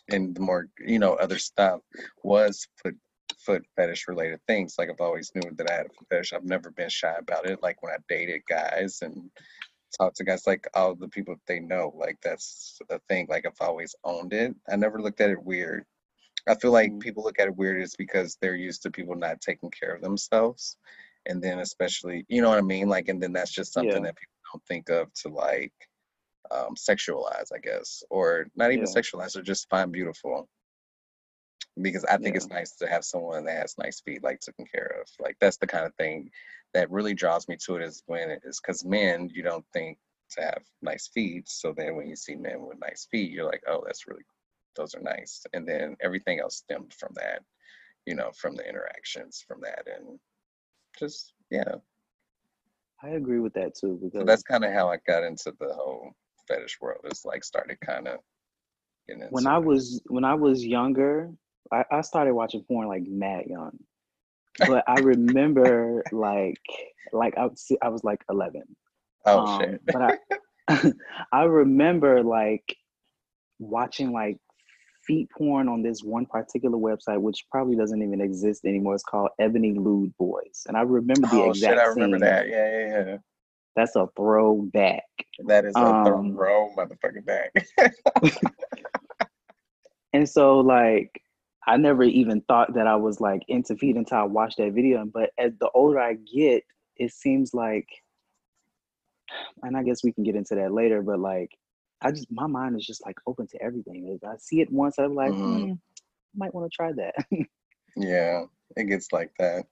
[0.09, 1.79] and the more you know other stuff
[2.23, 2.95] was foot
[3.45, 6.33] foot fetish related things like i've always knew that i had a fetish.
[6.33, 9.29] I've never been shy about it like when i dated guys and
[9.97, 13.53] talked to guys like all the people they know like that's a thing like i've
[13.67, 14.55] always owned it.
[14.69, 15.86] I never looked at it weird.
[16.47, 16.99] I feel like Mhm.
[16.99, 20.01] people look at it weird is because they're used to people not taking care of
[20.01, 20.77] themselves.
[21.27, 22.89] And then especially you know what i mean?
[22.89, 24.12] Like and then that's just something yeah.
[24.12, 25.73] that people don't think of to like
[26.51, 29.01] um, sexualize i guess or not even yeah.
[29.01, 30.47] sexualize or just find beautiful
[31.81, 34.65] because I think yeah it's nice to have someone that has nice feet, like taken
[34.65, 35.07] care of.
[35.19, 36.29] Like that's the kind of thing
[36.73, 39.97] that really draws me to it is when it is because men, you don't think
[40.31, 41.49] to have nice feet.
[41.49, 44.23] So then when you see men with nice feet, you're like, oh, that's really,
[44.75, 45.43] those are nice.
[45.53, 47.41] And then everything else stemmed from that,
[48.05, 49.88] you know, from the interactions from that.
[49.88, 50.19] And
[50.99, 51.75] just, yeah.
[53.03, 55.73] i agree with that too So because that's kind of how I got into the
[55.73, 56.12] whole
[56.47, 57.01] fetish world.
[57.05, 58.19] It's like started kind of
[59.29, 61.29] when i was when i was younger
[61.71, 63.78] i, I started watching porn like mad young
[64.67, 66.62] but I remember like
[67.12, 68.62] like I was, I was like 11.
[69.26, 69.82] Oh, Um, shit.
[69.88, 70.02] but
[70.69, 70.91] I
[71.32, 72.76] I remember like
[73.60, 74.38] watching like
[75.08, 78.93] feet porn on this one particular website, which probably doesn't even exist anymore.
[78.93, 81.71] It's called Ebony Lewd Boys, and I remember the Oh, shit.
[81.71, 82.26] exact I remember scene.
[82.26, 82.47] that.
[82.47, 83.17] Yeah, yeah, yeah.
[83.76, 85.04] That's a throwback.
[85.47, 87.49] That is a Um, throw motherfucking bag.
[90.13, 91.22] And so like
[91.67, 95.06] I never even thought that I was like into feet until I watched that video.
[95.06, 96.63] But as the older I get,
[96.97, 97.88] it seems like
[99.62, 101.52] and I guess we can get into that later, but like,
[102.02, 104.08] I just my mind is just like open to everything.
[104.21, 105.78] If I see it once, I'm like, hmm, I
[106.36, 107.15] might want to try that.
[107.95, 108.45] Yeah,
[108.76, 109.65] it gets like that.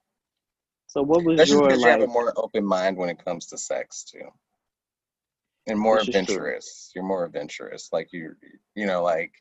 [0.86, 2.08] so, what was That's just your because you have like?
[2.08, 4.28] a more open mind when it comes to sex too,
[5.66, 6.36] and more This is true.
[6.36, 6.92] adventurous.
[6.94, 7.90] You're more adventurous.
[7.92, 8.34] Like you,
[8.74, 9.32] you know, like,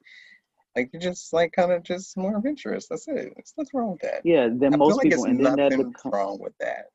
[0.75, 2.87] like you're just like kind of just more adventurous.
[2.87, 3.33] That's it.
[3.35, 4.21] There's nothing wrong with that.
[4.23, 6.85] Yeah, then I most like people, and then that nothing wrong with that.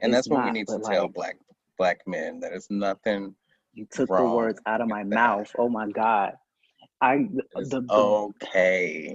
[0.00, 1.36] And that's what we need to but, tell like- black
[1.78, 3.34] black men that it's nothing
[3.74, 5.08] you took the words out of my that.
[5.08, 5.52] mouth.
[5.58, 6.32] Oh my god,
[7.00, 9.14] I the It's the, the, okay.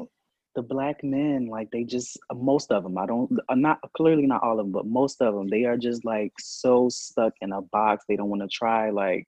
[0.55, 2.97] the black men like they just most of them.
[2.97, 5.77] I don't uh, not clearly not all of them, but most of them they are
[5.77, 8.05] just like so stuck in a box.
[8.07, 9.25] They don't want to try like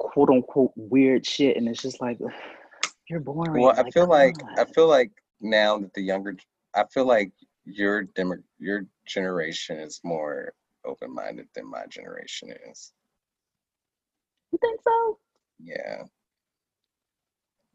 [0.00, 2.18] quote unquote weird shit, and it's just like
[3.08, 3.62] you're boring.
[3.62, 6.36] Well, I feel come like I feel like now that the younger,
[6.74, 7.32] I feel like
[7.64, 12.92] your demo, your generation is more open minded than my generation is.
[14.52, 15.18] you think so?
[15.62, 16.02] Yeah,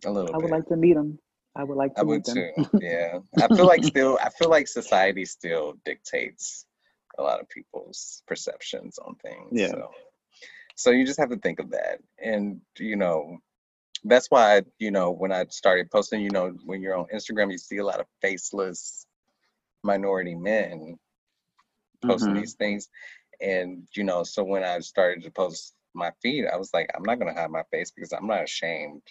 [0.04, 1.20] a little I would like to meet them.
[1.56, 2.36] I would like to I meet would them.
[2.36, 2.80] too.
[2.82, 6.66] Yeah, I feel like still, I feel like society still dictates
[7.20, 9.52] a lot of people's perceptions on things.
[9.52, 9.68] Yeah.
[9.68, 9.92] So,
[10.76, 13.40] so you just have to think of that, and you know,
[14.06, 17.58] that's why you know when I started posting, you know, when you're on Instagram, you
[17.58, 19.08] see a lot of faceless
[19.84, 20.98] minority men
[22.06, 22.42] posting Mhm.
[22.42, 22.90] these things,
[23.42, 27.04] and you know, so when I started to post my feed, I was like, I'm
[27.04, 29.04] not gonna hide my face because I'm not ashamed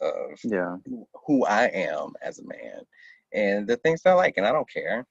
[0.00, 0.76] of Yeah.
[0.86, 2.86] who- who I am as a man
[3.32, 5.06] and the things I like, and I don't care.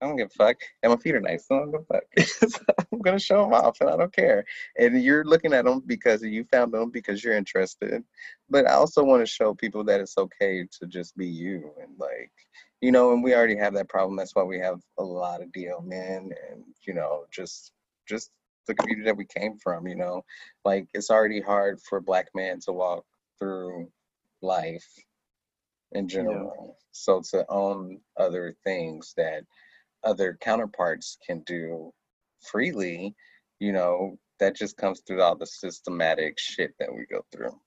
[0.00, 0.56] I don't give a fuck.
[0.82, 2.82] And my feet are nice, so I don't give a fuck.
[2.92, 4.44] I'm gonna show them off, and I don't care.
[4.78, 8.02] And you're looking at them because you found them because you're interested.
[8.50, 11.92] But I also want to show people that it's okay to just be you, and
[11.98, 12.32] like,
[12.80, 14.16] you know, and we already have that problem.
[14.16, 17.72] That's why we have a lot of DL men, and you know, just
[18.08, 18.30] just
[18.66, 19.86] the community that we came from.
[19.86, 20.24] You know,
[20.64, 23.04] like it's already hard for black men to walk
[23.38, 23.88] through
[24.40, 24.86] life
[25.94, 26.76] in general.
[26.92, 29.44] So to own other things that
[30.04, 31.92] other counterparts can do
[32.40, 33.14] freely,
[33.60, 37.58] you know, that just comes through all the systematic shit that we go through.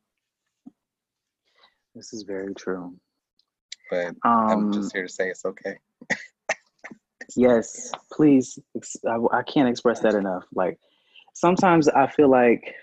[1.96, 2.96] This is very true.
[3.90, 5.78] But Um, I'm just here to say it's okay.
[7.36, 8.60] Yes, please.
[9.08, 10.44] I, I can't express that enough.
[10.54, 10.78] Like
[11.34, 12.76] sometimes I feel like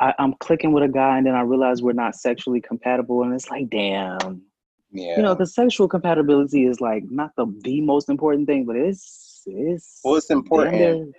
[0.00, 3.34] I, I'm clicking with a guy and then I realize we're not sexually compatible, and
[3.34, 4.42] it's like, damn.
[4.90, 5.16] Yeah.
[5.16, 9.42] You know, the sexual compatibility is like not the the most important thing, but it's
[9.44, 11.14] it's well, it's important.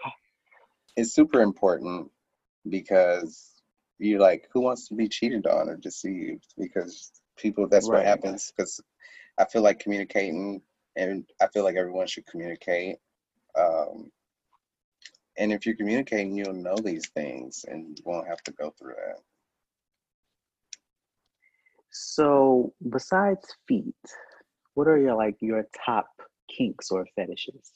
[0.96, 2.10] It's super important
[2.70, 3.52] because
[4.00, 8.52] you're like who wants to be cheated on or deceived because people that's what happens
[8.56, 8.80] because
[9.38, 10.62] I feel like communicating
[10.96, 12.98] and I feel like everyone should communicate.
[13.60, 14.10] Um,
[15.38, 18.96] and if you're communicating, you'll know these things and you won't have to go through
[18.96, 19.20] that.
[21.92, 23.96] So besides feet,
[24.74, 26.08] what are your like your top
[26.50, 27.72] kinks or fetishes?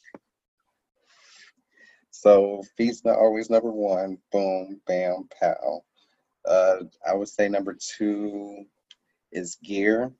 [2.11, 4.17] So feet's not always number one.
[4.31, 5.83] Boom, bam, pow.
[6.45, 8.65] Uh, I would say number two
[9.31, 10.11] is gear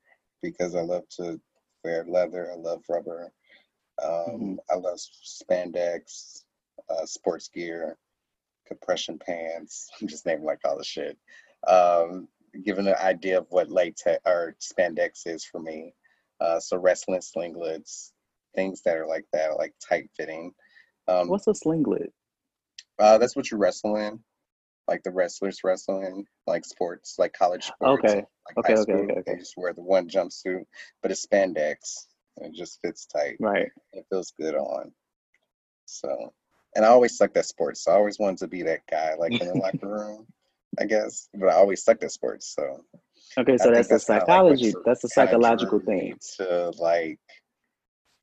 [0.41, 1.39] because I love to
[1.83, 2.51] wear leather.
[2.51, 3.33] I love rubber.
[4.01, 6.43] Um, I love spandex,
[6.89, 7.97] uh, sports gear,
[8.67, 9.89] compression pants.
[10.01, 11.17] I'm just naming like all the shit.
[11.67, 12.27] Um,
[12.65, 15.93] giving an idea of what latex or spandex is for me.
[16.39, 18.11] Uh, so wrestling slinglets,
[18.55, 20.53] things that are like that, like tight fitting.
[21.07, 22.13] Um, What's a slinglet?
[22.99, 24.19] uh, that's what you wrestle in,
[24.87, 28.03] like the wrestlers wrestle in, like sports, like college sports.
[28.03, 30.63] Okay, Like okay, okay, school, okay, They just wear the one jumpsuit,
[31.01, 32.05] but it's spandex.
[32.37, 33.35] And it just fits tight.
[33.39, 33.69] Right.
[33.91, 34.93] It feels good on.
[35.85, 36.33] So,
[36.75, 37.83] and I always sucked at sports.
[37.83, 40.27] So I always wanted to be that guy, like in the locker room,
[40.79, 41.29] I guess.
[41.33, 42.53] But I always sucked at sports.
[42.55, 42.83] So
[43.37, 44.73] Okay, so think that's the kinda like what psychology.
[44.85, 46.17] That's the psychological thing.
[46.37, 47.19] To like,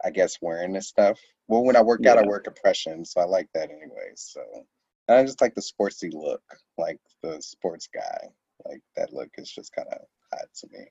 [0.04, 1.18] I guess wearing this stuff.
[1.48, 4.12] Well, when I work out, I wear compression, so I like that anyway.
[4.16, 4.42] So
[5.08, 6.42] and I just like the sportsy look,
[6.76, 8.28] like the sports guy.
[8.64, 10.00] Like that look is just kind of
[10.32, 10.86] hot to me,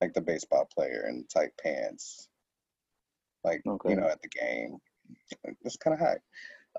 [0.00, 2.28] like the baseball player in tight pants,
[3.42, 3.90] like Okay.
[3.90, 4.78] you know at the game.
[5.64, 6.18] It's kind of hot.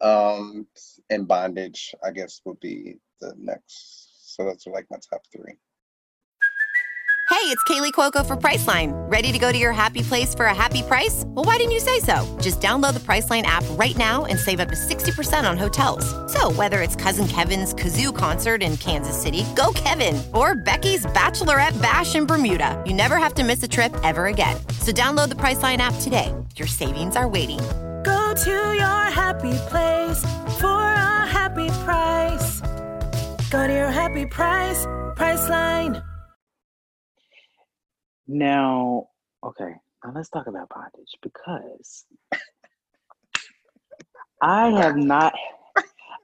[0.02, 0.68] Um,
[1.10, 4.36] and bondage, I guess, would be the next.
[4.36, 5.56] So those are like my top three.
[7.28, 8.94] Hey, it's Kaley Cuoco for Priceline.
[9.12, 11.24] Ready to go to your happy place for a happy price?
[11.28, 12.24] Well, why didn't you say so?
[12.40, 16.06] Just download the Priceline app right now and save up to 60% on hotels.
[16.32, 21.80] So, whether it's Cousin Kevin's Kazoo concert in Kansas City, go Kevin, or Becky's Bachelorette
[21.82, 24.56] Bash in Bermuda, you never have to miss a trip ever again.
[24.80, 26.34] So, download the Priceline app today.
[26.56, 27.60] Your savings are waiting.
[28.44, 30.22] To your happy place
[30.60, 32.60] for a happy price.
[33.50, 36.04] Go to your happy price, Priceline.
[38.28, 39.08] Now,
[39.42, 39.72] okay,
[40.04, 42.04] now let's talk about bondage because
[44.42, 45.34] I have not,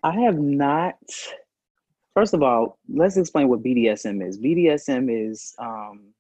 [0.04, 0.98] I have not.
[2.14, 4.38] First of all, let's explain what BDSM is.
[4.38, 6.14] BDSM is, um,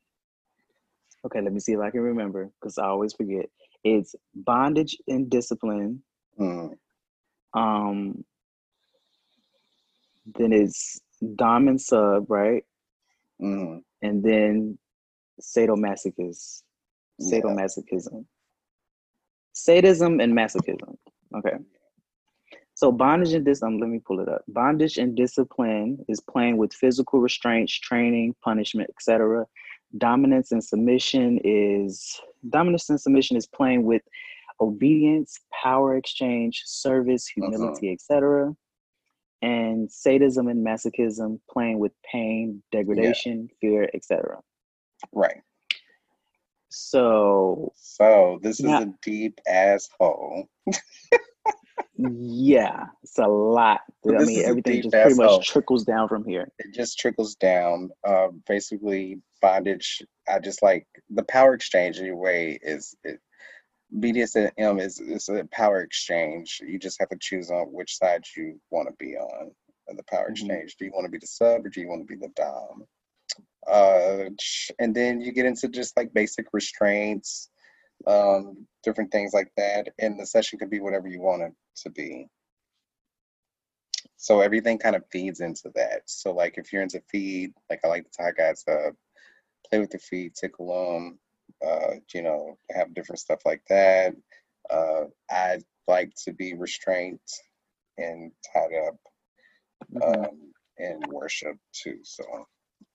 [1.25, 3.49] okay, let me see if I can remember because I always forget.
[3.83, 6.03] It's bondage and discipline.
[6.39, 6.77] Mm,
[7.53, 8.23] Um,
[10.25, 11.01] then it's
[11.35, 12.63] dom and sub, right?
[13.41, 14.77] mm, And then
[15.41, 16.61] sadomasochism.
[17.19, 17.39] Yeah.
[17.41, 18.25] Sadomasochism.
[19.53, 20.95] Sadism and masochism.
[21.35, 21.57] Okay.
[22.75, 24.43] So bondage and discipline, um, let me pull it up.
[24.47, 29.45] Bondage and discipline is playing with physical restraints, training, punishment, etc.
[29.97, 34.01] Dominance and submission is dominance and submission is playing with
[34.59, 38.55] obedience, power exchange, service, humility, etc.
[39.41, 44.39] And sadism and masochism playing with pain, degradation, fear, etc.
[45.11, 45.41] right.
[46.69, 50.47] So So this is Now- a deep asshole.
[51.97, 53.81] yeah, it's a lot.
[54.07, 56.51] I mean, everything just pretty much trickles down from here.
[56.59, 57.89] It just trickles down.
[58.03, 60.01] Uh, basically, bondage.
[60.27, 62.59] I just like the power exchange anyway.
[62.61, 63.19] Is it,
[63.95, 66.61] BDSM is is a power exchange.
[66.65, 69.51] You just have to choose on which side you want to be on
[69.95, 70.31] the power Mhm.
[70.31, 70.77] exchange.
[70.77, 72.87] Do you want to be the sub or do you want to be the dom?
[73.67, 74.29] Uh,
[74.79, 77.50] and then you get into just like basic restraints,
[78.07, 79.89] um, different things like that.
[79.99, 82.27] And the session could be whatever you want it to be.
[84.17, 86.03] So everything kind of feeds into that.
[86.05, 88.95] So like if you're into feed, like I like to tie guys up,
[89.69, 91.19] play with the feet, tickle them,
[91.65, 94.15] uh, you know, have different stuff like that.
[94.69, 97.19] Uh, I like to be restrained
[97.97, 98.97] and tied up
[99.93, 100.25] Mhm.
[100.29, 101.99] um, and worship too.
[102.03, 102.47] So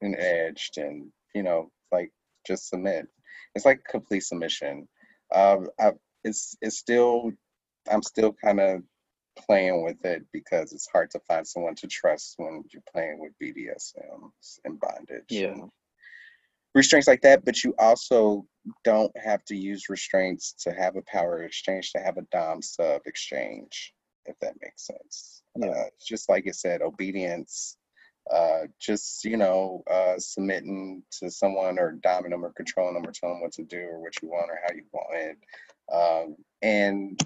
[0.03, 2.13] and edged and you know like
[2.47, 3.07] just submit.
[3.55, 4.89] It's like complete submission.
[5.35, 5.93] Um, I,
[6.25, 7.33] it's it's still
[7.91, 8.83] I'm still kind of
[9.39, 13.33] playing with it because it's hard to find someone to trust when you're playing with
[13.43, 14.31] BDSM
[14.65, 15.25] and bondage.
[15.29, 15.49] Yeah.
[15.49, 15.71] and
[16.75, 18.47] restraints like that, but you also
[18.85, 23.01] don't have to use restraints to have a power exchange, to have a Dom sub
[23.07, 23.95] exchange,
[24.27, 25.43] if that makes sense.
[25.59, 25.71] Yeah.
[25.71, 27.79] Uh, just like it said, obedience,
[28.33, 33.13] uh, just, you know, uh, submitting to someone or doming them or controlling them or
[33.13, 35.39] telling them what to do or what you want or how you want it.
[35.93, 37.21] Um, and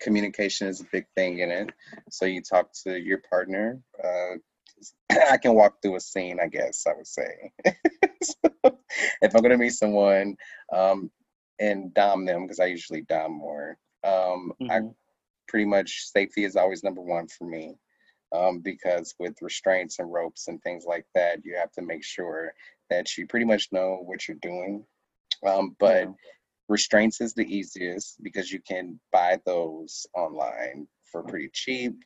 [0.00, 1.70] communication is a big thing in it.
[2.10, 3.80] So you talk to your partner.
[4.02, 4.36] Uh,
[5.30, 7.52] I can walk through a scene, I guess I would say.
[8.22, 8.50] So,
[9.22, 10.36] if I'm gonna meet someone
[10.72, 11.10] um,
[11.60, 14.94] and dom them, because I usually dom more, um, I Mhm.
[15.48, 17.76] pretty much safety is always number one for me.
[18.34, 22.52] Um, because with restraints and ropes and things like that, you have to make sure
[22.90, 24.84] that you pretty much know what you're doing.
[25.46, 26.14] Um, but Yeah.
[26.68, 32.02] restraints is the easiest because you can buy those online for pretty cheap.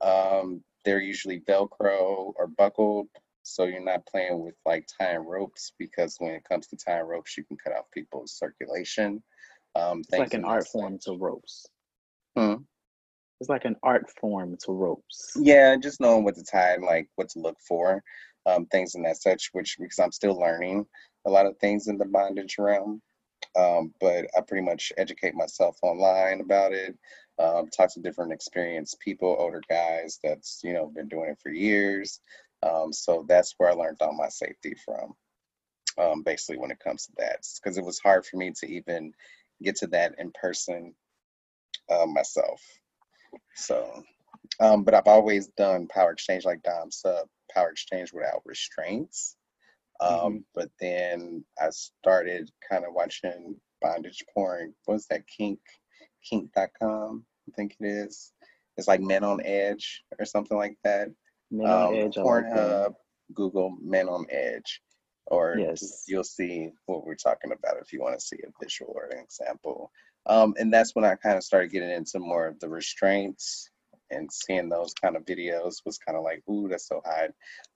[0.00, 3.08] Um, they're usually Velcro or buckled,
[3.42, 7.36] so you're not playing with like tying ropes because when it comes to tying ropes,
[7.36, 9.24] you can cut off people's circulation.
[9.74, 11.66] Um, It's like an art form to ropes.
[12.36, 12.62] Hmm.
[13.44, 15.32] It's like an art form to ropes.
[15.36, 18.02] Yeah, just knowing what to tie like what to look for,
[18.46, 20.86] um, things and that such, which because I'm still learning
[21.26, 23.02] a lot of things in the bondage realm.
[23.54, 26.96] Um, but I pretty much educate myself online about it,
[27.38, 31.50] um, talk to different experienced people, older guys that's, you know, been doing it for
[31.50, 32.20] years.
[32.62, 35.12] Um, so that's where I learned all my safety from,
[36.02, 39.12] um, basically when it comes to that, because it was hard for me to even
[39.62, 40.94] get to that in person
[41.92, 42.62] uh, myself.
[43.54, 44.02] So,
[44.60, 49.36] um, but I've always done power exchange like Dom sub power exchange without restraints.
[50.00, 54.74] Um, But then I started kind of watching bondage porn.
[54.86, 55.26] What's that?
[55.28, 55.60] Kink,
[56.28, 58.32] kink.com, I think it is.
[58.76, 61.08] It's like Men on Edge or something like that.
[61.50, 62.18] Men on Um, edge.
[62.18, 62.44] I like.
[62.44, 62.94] Pornhub,
[63.34, 64.82] Google Men on Edge,
[65.26, 66.04] or Yes.
[66.08, 69.18] you'll see what we're talking about if you want to see a visual or an
[69.18, 69.92] example.
[70.26, 73.70] Um, and that's when I kind of started getting into more of the restraints
[74.10, 77.30] and seeing those kind of videos was kind of like, ooh, that's so hot.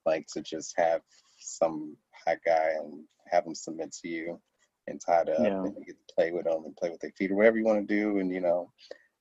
[0.07, 1.03] Like to just have
[1.38, 4.40] some hot guy and have them submit to you
[4.86, 5.62] and tied up Yeah.
[5.62, 7.64] and you get to play with them and play with their feet or whatever you
[7.64, 8.18] want to do.
[8.18, 8.70] And, you know,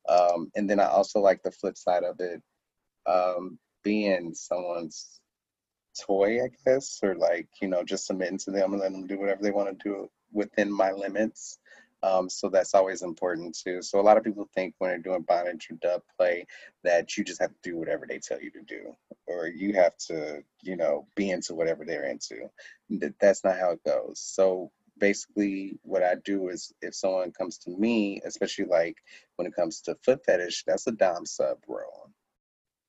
[0.08, 2.42] um, and then I also like the flip side of it,
[3.06, 5.20] um, being someone's
[6.00, 9.20] toy, I guess, or like, you know, just submitting to them and letting them do
[9.20, 11.60] whatever they want to do within my limits.
[12.08, 13.82] Um, so that's always important too.
[13.82, 16.46] So a lot of people think when they're doing bondage or dub play
[16.84, 18.96] that you just have to do whatever they tell you to do,
[19.26, 22.50] or you have to, you know, be into whatever they're into.
[22.90, 24.20] Th- That's not how it goes.
[24.20, 28.98] So basically, what I do is if someone comes to me, especially like
[29.36, 32.10] when it comes to foot fetish, that's a dom sub role.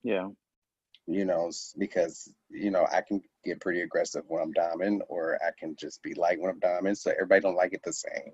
[0.03, 0.29] Yeah.
[1.07, 5.51] You know, because you know I can get pretty aggressive when I'm doming, or I
[5.59, 6.97] can just be light when I'm doming.
[6.97, 8.33] So everybody don't like it the same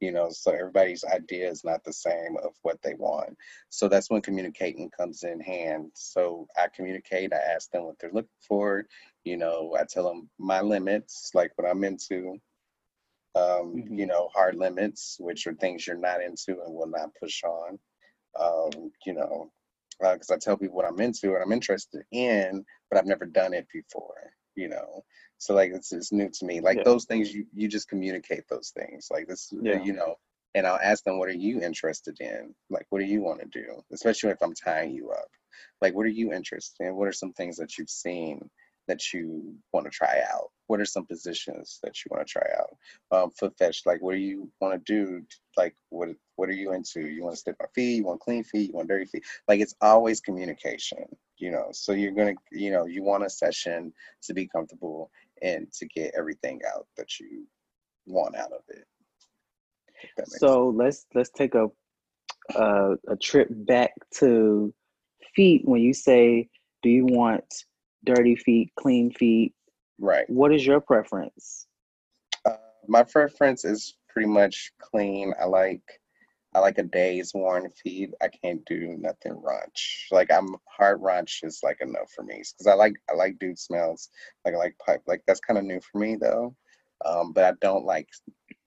[0.00, 3.36] you know so everybody's idea is not the same of what they want.
[3.70, 5.90] So that's when communicating comes in hand.
[5.94, 8.86] So i communicate i ask them what they're looking for
[9.24, 12.38] you know i tell them my limits like what i'm into
[13.34, 13.98] um Mhm.
[13.98, 17.78] you know hard limits which are things you're not into and will not push on.
[18.38, 19.52] Um you know
[20.00, 23.54] because i tell people what i'm into and i'm interested in but i've never done
[23.54, 25.04] it before you know
[25.38, 26.84] so like it's, it's new to me like Yeah.
[26.84, 29.82] those things you you just communicate those things like this uh, Yeah.
[29.82, 30.16] you know
[30.54, 32.54] and i'll ask them what are you interested in?
[32.70, 33.82] Like what do you want to do?
[33.92, 35.28] Especially if i'm tying you up.
[35.82, 36.96] Like what are you interested in?
[36.96, 38.48] What are some things that you've seen
[38.88, 42.48] that you want to try out what are some positions that you want to try
[42.58, 42.76] out?
[43.10, 45.24] Um foot fetch like what do you want to do?
[45.56, 47.06] Like what what are you into?
[47.08, 47.96] You want to stick my feet?
[47.96, 48.70] You want clean feet?
[48.70, 49.24] You want dirty feet?
[49.48, 51.06] Like it's always communication
[51.38, 51.68] you know?
[51.72, 53.92] So you're gonna you know you want a session
[54.22, 55.10] to be comfortable
[55.42, 57.46] and to get everything out that you
[58.06, 58.86] want out of it.
[60.02, 61.68] If that makes So let's let's take a
[62.54, 64.72] a, a trip back to
[65.34, 65.62] feet.
[65.64, 66.48] When you say,
[66.82, 67.44] "Do you want
[68.04, 69.54] dirty feet, clean feet?"
[69.98, 71.66] Right What is your preference?
[72.44, 72.56] uh,
[72.88, 75.82] my preference is pretty much clean i like
[76.54, 78.14] i like a day's worn feed.
[78.22, 82.66] i can't do nothing raunch like i'm hard raunch is like enough for me because
[82.66, 84.08] i like i like dude smells
[84.44, 86.54] like i like pipe like that's kind of new for me though
[87.04, 88.08] um, but i don't like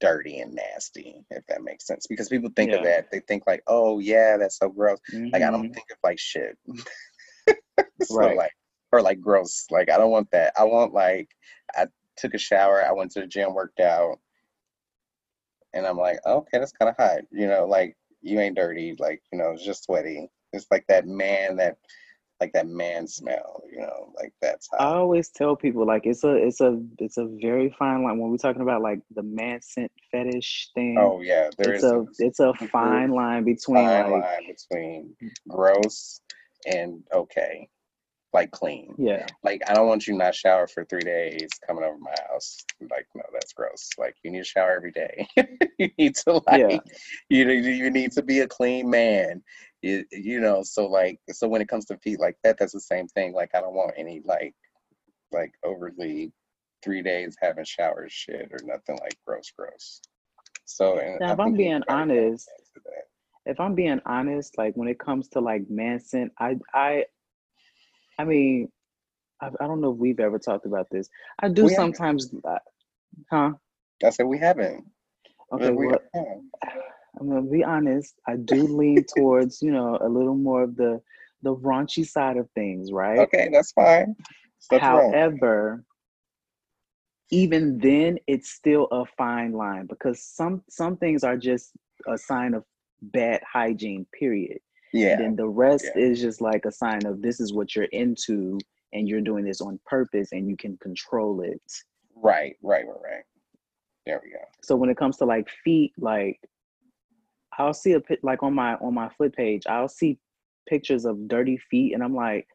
[0.00, 3.62] dirty and nasty if that makes sense because people think of that they think like
[3.66, 4.98] oh yeah that's so gross
[5.32, 5.74] like I don't Mhm.
[5.74, 6.56] think of like shit.
[8.02, 8.36] so Right.
[8.36, 8.52] like
[8.92, 9.66] or like gross.
[9.70, 10.52] Like I don't want that.
[10.58, 11.28] I want like
[11.74, 11.86] I
[12.16, 14.18] took a shower, I went to the gym, worked out,
[15.72, 17.20] and I'm like, okay, that's kind of hot.
[17.30, 20.28] You know, like you ain't dirty, like, you know, it's just sweaty.
[20.52, 21.78] It's like that man that
[22.40, 26.34] like that man smell, you know, like that's I always tell people like it's a
[26.34, 29.92] it's a it's a very fine line when we're talking about like the man scent
[30.10, 30.96] fetish thing.
[30.98, 35.14] Oh yeah, there it's is a it's a fine line between fine like line between
[35.48, 36.20] gross
[36.66, 37.68] and okay.
[38.32, 38.94] Like clean.
[38.96, 42.58] yeah like I don't want you not shower for three days coming over my house.
[42.80, 43.88] Like, no, that's gross.
[43.98, 45.26] Like you need to shower every day.
[45.78, 46.78] you need to like Yeah.
[47.28, 49.42] you know you need to be a clean man.
[49.82, 52.80] You, you know, so like so when it comes to feet like that, that's the
[52.80, 53.32] same thing.
[53.32, 54.54] Like I don't want any like
[55.32, 56.32] like overly
[56.82, 60.00] three days having showered shit or nothing like gross gross.
[60.66, 63.50] So and Now, if I'm being honest, attest to that.
[63.50, 67.04] if I'm being honest, like when it comes to like man scent, I I
[68.20, 68.68] I mean,
[69.40, 71.08] I, I don't know if we've ever talked about this.
[71.42, 72.58] I do We sometimes, uh,
[73.30, 73.52] huh?
[74.04, 74.84] I said we haven't.
[75.52, 76.34] Okay, we, well, yeah.
[77.18, 78.14] I'm gonna be honest.
[78.28, 81.00] I do lean towards, you know, a little more of the
[81.42, 83.20] the raunchy side of things, right?
[83.20, 84.14] Okay, that's fine.
[84.68, 85.12] There's nothing wrong.
[85.12, 85.84] However,
[87.30, 91.72] even then, it's still a fine line because some some things are just
[92.06, 92.64] a sign of
[93.00, 94.06] bad hygiene.
[94.12, 94.60] Period.
[94.92, 95.16] Yeah.
[95.16, 96.02] Then the rest yeah.
[96.02, 98.58] is just like a sign of this is what you're into,
[98.92, 101.62] and you're doing this on purpose, and you can control it.
[102.14, 103.24] Right, right, right, right.
[104.06, 104.38] There we go.
[104.62, 106.40] So when it comes to like feet, like
[107.58, 110.18] I'll see a like on my on my foot page, I'll see
[110.68, 112.48] pictures of dirty feet, and I'm like,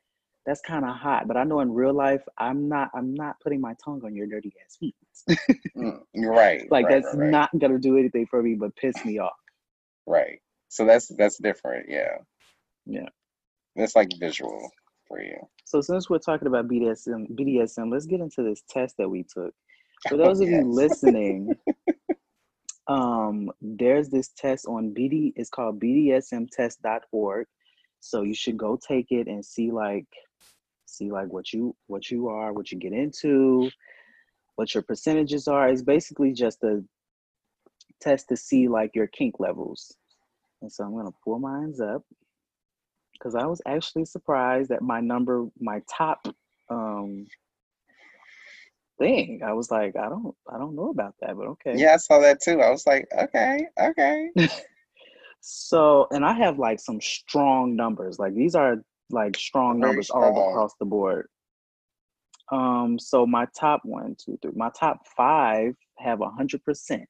[0.46, 1.28] that's kind of hot.
[1.28, 4.28] But I know in real life, I'm not I'm not putting my tongue on your
[4.28, 4.96] dirty ass feet.
[5.78, 6.72] Mm, right.
[6.72, 9.34] like right, that's right, right, not gonna do anything for me but piss me off.
[10.06, 10.40] right.
[10.76, 11.86] So that's that's different.
[11.88, 12.18] Yeah.
[12.86, 13.08] Yeah.
[13.78, 14.70] That's like visual
[15.08, 15.38] for you.
[15.64, 19.54] So since we're talking about BDSM, BDSM, let's get into this test that we took.
[20.10, 21.56] For those of you listening,
[22.88, 25.32] um, there's this test on BD.
[25.38, 27.48] It's called BDSMtest.org.
[28.02, 30.08] So you should go take it and see like,
[30.86, 33.72] see like what you what you are, what you get into,
[34.58, 35.70] what your percentages are.
[35.70, 36.84] It's basically just a
[38.02, 39.96] test to see like your kink levels.
[40.62, 42.04] And so I'm gonna pull mines up
[43.14, 46.28] because I was actually surprised that my number, my top
[46.70, 47.28] um
[48.98, 49.42] thing.
[49.46, 51.74] I was like, I don't I don't know about that, but okay.
[51.76, 52.62] Yeah, I saw that too.
[52.62, 54.30] I was like, okay, okay.
[55.48, 58.18] So and I have like some strong numbers.
[58.18, 58.78] Like these are
[59.12, 61.28] like strong Very numbers all across the board.
[62.52, 67.08] Um, so my top one, two, three, my top five have a hundred percent.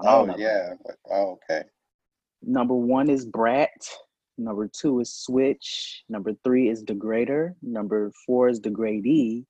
[0.00, 0.40] Oh them.
[0.40, 0.74] yeah.
[1.08, 1.62] Oh, okay.
[2.46, 3.72] Number one is Brat.
[4.38, 6.04] Number two is Switch.
[6.08, 7.54] Number three is Degrader.
[7.60, 9.44] Number four is Degradee.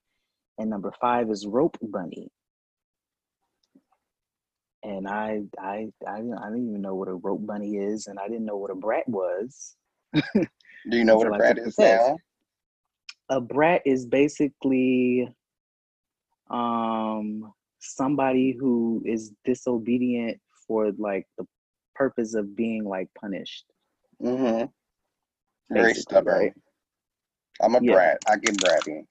[0.59, 2.29] And number five is Rope Bunny.
[4.83, 8.19] And I, I, I, didn't- I didn't even know what a rope bunny is, and
[8.19, 9.77] I didn't know what a brat was.
[10.15, 10.47] Do
[10.97, 12.17] you know what a brat is now?
[13.29, 15.29] A brat is basically
[16.49, 20.39] um somebody who is disobedient
[20.69, 21.45] for like the
[21.97, 23.65] purpose of being like punished.
[24.23, 24.67] Mm-hmm.
[25.75, 26.35] Very stubborn.
[26.41, 26.53] right?
[27.63, 27.95] I'm a Yeah.
[27.95, 28.19] brat.
[28.29, 29.07] I get bratty.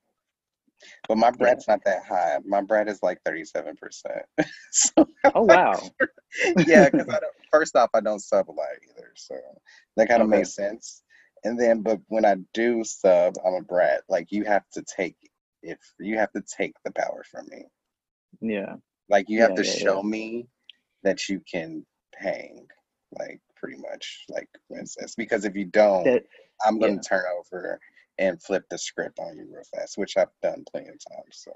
[1.07, 2.39] But my brat's not that high.
[2.45, 3.75] My brat is like 37%.
[4.71, 5.91] so Oh wow.
[6.67, 7.07] yeah, because
[7.51, 9.11] first off I don't sub a lot either.
[9.15, 9.35] So
[9.97, 10.37] that kind of Okay.
[10.39, 11.03] makes sense.
[11.43, 14.01] And then but when I do sub, I'm a brat.
[14.09, 15.15] Like you have to take
[15.63, 17.65] if you have to take the power from me.
[18.41, 18.75] Yeah.
[19.09, 19.79] Like you have Yeah, to yeah, yeah.
[19.79, 20.47] show me
[21.03, 21.85] that you can
[22.17, 22.67] hang,
[23.19, 25.15] like pretty much, like for instance.
[25.15, 26.23] Because if you don't, That
[26.65, 27.01] I'm gonna yeah.
[27.01, 27.79] turn over
[28.17, 31.31] and flip the script on you real fast, which I've done plenty of times.
[31.43, 31.51] So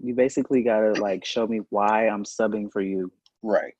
[0.00, 3.12] you basically gotta like show me why I'm subbing for you.
[3.42, 3.74] right.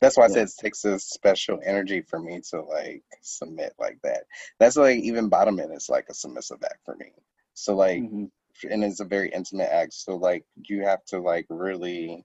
[0.00, 0.34] That's why I Yeah.
[0.34, 4.24] said it takes a special energy for me to like submit like that.
[4.58, 7.12] That's like even bottoming is like a submissive act for me.
[7.54, 8.30] So like Mhm.
[8.70, 9.94] and it's a very intimate act.
[9.94, 12.24] So like you have to like really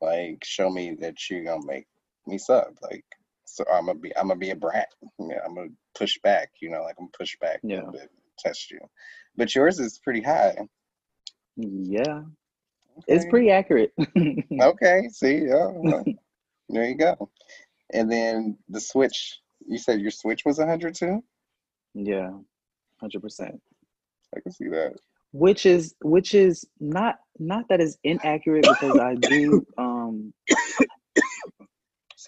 [0.00, 1.86] like show me that you're gonna make
[2.28, 2.76] me sub.
[2.82, 3.04] Like
[3.44, 4.88] so I'm gonna be I'm gonna be a brat.
[5.18, 7.76] Yeah, I'm gonna push back, you know, like I'm push back a Yeah.
[7.76, 8.80] little bit, test you.
[9.36, 10.56] But yours is pretty high.
[11.56, 12.22] Yeah.
[13.06, 13.92] It's pretty accurate.
[14.60, 16.04] Okay, see, yeah, well,
[16.68, 17.30] there you go.
[17.92, 21.22] And then the switch, you said your switch was 100 too?
[21.94, 22.30] yeah.
[23.00, 23.60] Hundred percent.
[24.36, 24.94] I can see that.
[25.32, 30.32] which is which is not not that is inaccurate because I do um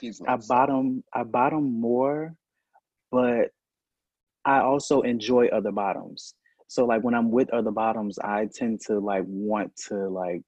[0.02, 0.28] Excuse me.
[0.28, 2.34] I bottom I bottom more,
[3.10, 3.50] but
[4.46, 6.34] I also enjoy other bottoms.
[6.68, 10.44] So like when I'm with other bottoms, I tend to like want to like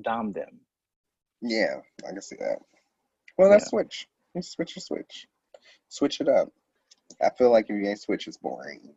[0.00, 0.60] dom them.
[1.42, 1.76] Yeah,
[2.06, 2.58] I can see that.
[3.36, 3.68] Well, let's Yeah.
[3.68, 4.08] switch.
[4.34, 5.26] Let's switch or switch.
[5.90, 6.48] Switch it up.
[7.20, 8.94] I feel like if you ain't switch, it's boring.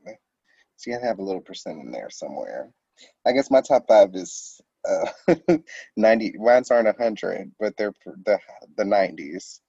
[0.77, 2.71] So you gotta have a little percent in there somewhere.
[3.25, 5.07] I guess my top five is uh,
[5.97, 6.33] 90.
[6.37, 7.93] Mine's aren't 100, but they're
[8.25, 8.39] the
[8.77, 9.59] the 90s.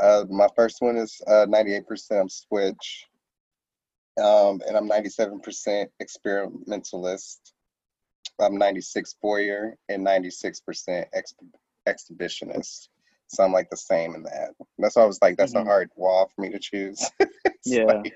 [0.00, 1.84] Uh, my first one is uh, 98%
[2.20, 3.06] I'm switch,
[4.18, 7.52] um, and I'm 97% experimentalist.
[8.40, 11.34] I'm 96 voyeur and 96% ex-
[11.86, 12.88] exhibitionist.
[13.28, 14.50] So I'm like the same in that.
[14.78, 15.62] That's why I was like, that's Mhm.
[15.62, 17.10] a hard wall for me to choose.
[17.66, 17.84] Yeah.
[17.84, 18.14] like,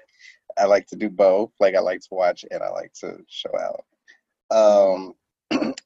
[0.58, 1.52] I like to do both.
[1.60, 3.84] Like I like to watch and I like to show out.
[4.50, 5.14] Um,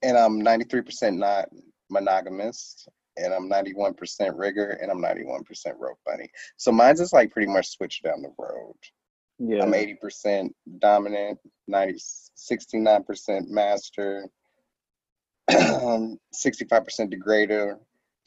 [0.03, 1.49] and I'm 93% not
[1.91, 2.87] monogamous,
[3.17, 3.97] and I'm 91%
[4.37, 5.43] rigger, and I'm 91%
[5.79, 6.29] rope bunny.
[6.57, 8.75] So mine's is like pretty much switched down the road.
[9.39, 9.63] Yeah.
[9.63, 11.39] I'm 80% dominant,
[11.69, 12.01] 90,
[12.37, 14.29] 69% master,
[15.49, 17.79] um, 65% degrader,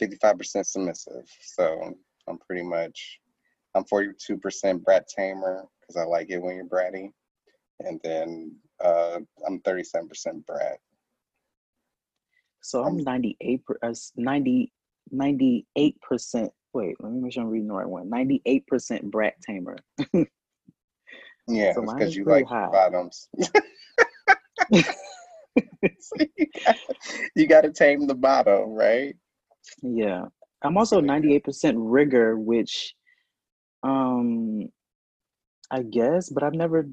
[0.01, 1.25] 55% submissive.
[1.41, 1.93] So
[2.27, 3.19] I'm pretty much,
[3.75, 7.11] I'm 42% brat tamer because I like it when you're bratty.
[7.81, 10.79] And then uh, I'm 37% brat.
[12.61, 14.71] So I'm I'm- 98 per, uh, s- 90
[15.13, 16.49] 98%.
[16.73, 18.09] Wait, let me make sure I'm reading the right one.
[18.09, 19.77] 98% brat tamer.
[21.47, 22.69] Yeah, So because is you like high.
[22.71, 23.27] bottoms.
[25.99, 26.15] So
[27.35, 29.15] you gotta, tame the bottom, right?
[29.81, 30.25] Yeah.
[30.63, 32.93] I'm also 98% rigger, which
[33.83, 34.69] um
[35.71, 36.87] I guess, but I've never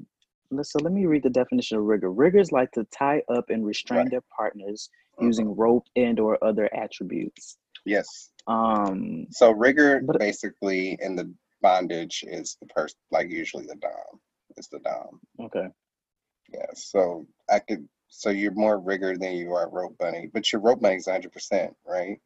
[0.61, 2.11] so let me read the definition of rigger.
[2.11, 4.11] Riggers like to tie up and restrain Right.
[4.11, 4.89] their partners
[5.19, 5.23] Mhm.
[5.25, 7.57] using rope and or other attributes.
[7.85, 8.31] Yes.
[8.47, 14.21] Um So rigger But- basically in the bondage is the person, like usually the dom.
[14.57, 15.21] It's the dom.
[15.39, 15.67] okay.
[16.51, 16.71] Yeah.
[16.73, 17.87] So I could.
[18.11, 21.75] So you're more rigger than you are rope bunny, but your rope bunny's 100 percent,
[21.85, 22.19] right?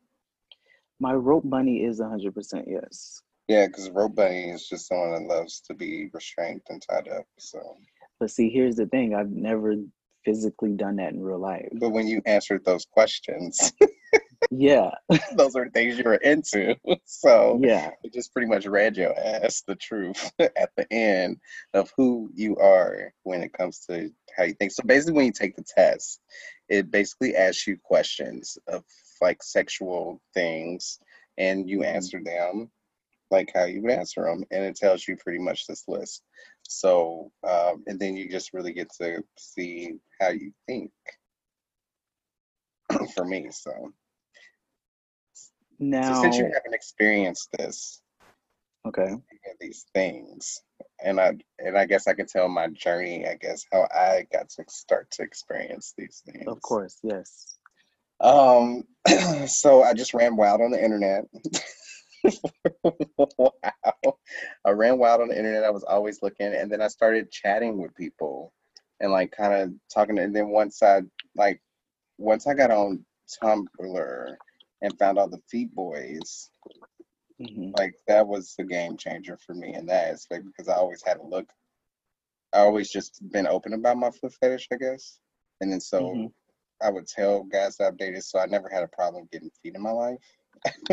[0.99, 3.21] My rope bunny is 100% yes.
[3.49, 7.28] Yeah, because rope bunny is just someone that loves to be restrained and tied up.
[7.38, 7.78] So,
[8.24, 9.13] But see, here's the thing.
[9.13, 9.76] I've never
[10.24, 11.67] physically done that in real life.
[11.74, 13.74] but when you answered those questions,
[14.49, 14.91] Yeah.
[15.36, 16.78] those are things you're into.
[17.03, 17.89] So Yeah.
[18.01, 21.36] it just pretty much read your ass the truth at the end
[21.74, 24.71] of who you are when it comes to how you think.
[24.71, 26.21] So basically, when you take the test,
[26.69, 28.86] it basically asks you questions of
[29.19, 30.97] like sexual things,
[31.38, 31.93] and you Mhm.
[31.95, 32.71] answer them
[33.32, 36.21] like how you would answer them, and it tells you pretty much this list.
[36.64, 40.91] So, um, and then you just really get to see how you think.
[43.16, 43.72] For me, so
[45.34, 48.01] So Now, since you haven't experienced this,
[48.88, 49.16] okay.
[49.59, 50.61] these things,
[51.03, 53.28] and I and I guess I can tell my journey.
[53.28, 56.45] I guess how I got to start to experience these things.
[56.47, 57.57] Of course, yes.
[58.20, 58.84] Um,
[59.47, 61.26] so I just ran wild on the internet.
[63.38, 63.53] wow.
[64.65, 65.63] I ran wild on the internet.
[65.63, 68.53] I was always looking, and then I started chatting with people
[68.99, 70.17] and like kind of talking.
[70.19, 71.01] And then once I
[71.36, 71.61] like,
[72.17, 73.05] once I got on
[73.41, 74.36] Tumblr
[74.82, 76.49] and found all the Feet Boys,
[77.39, 81.03] hmm like that was the game changer for me in that aspect because I always
[81.03, 81.47] had to look.
[82.53, 85.19] I always just been open about my foot fetish, I guess.
[85.61, 86.34] And then so Mhm.
[86.82, 89.76] I would tell guys that I've dated, so I never had a problem getting feet
[89.76, 90.19] in my life.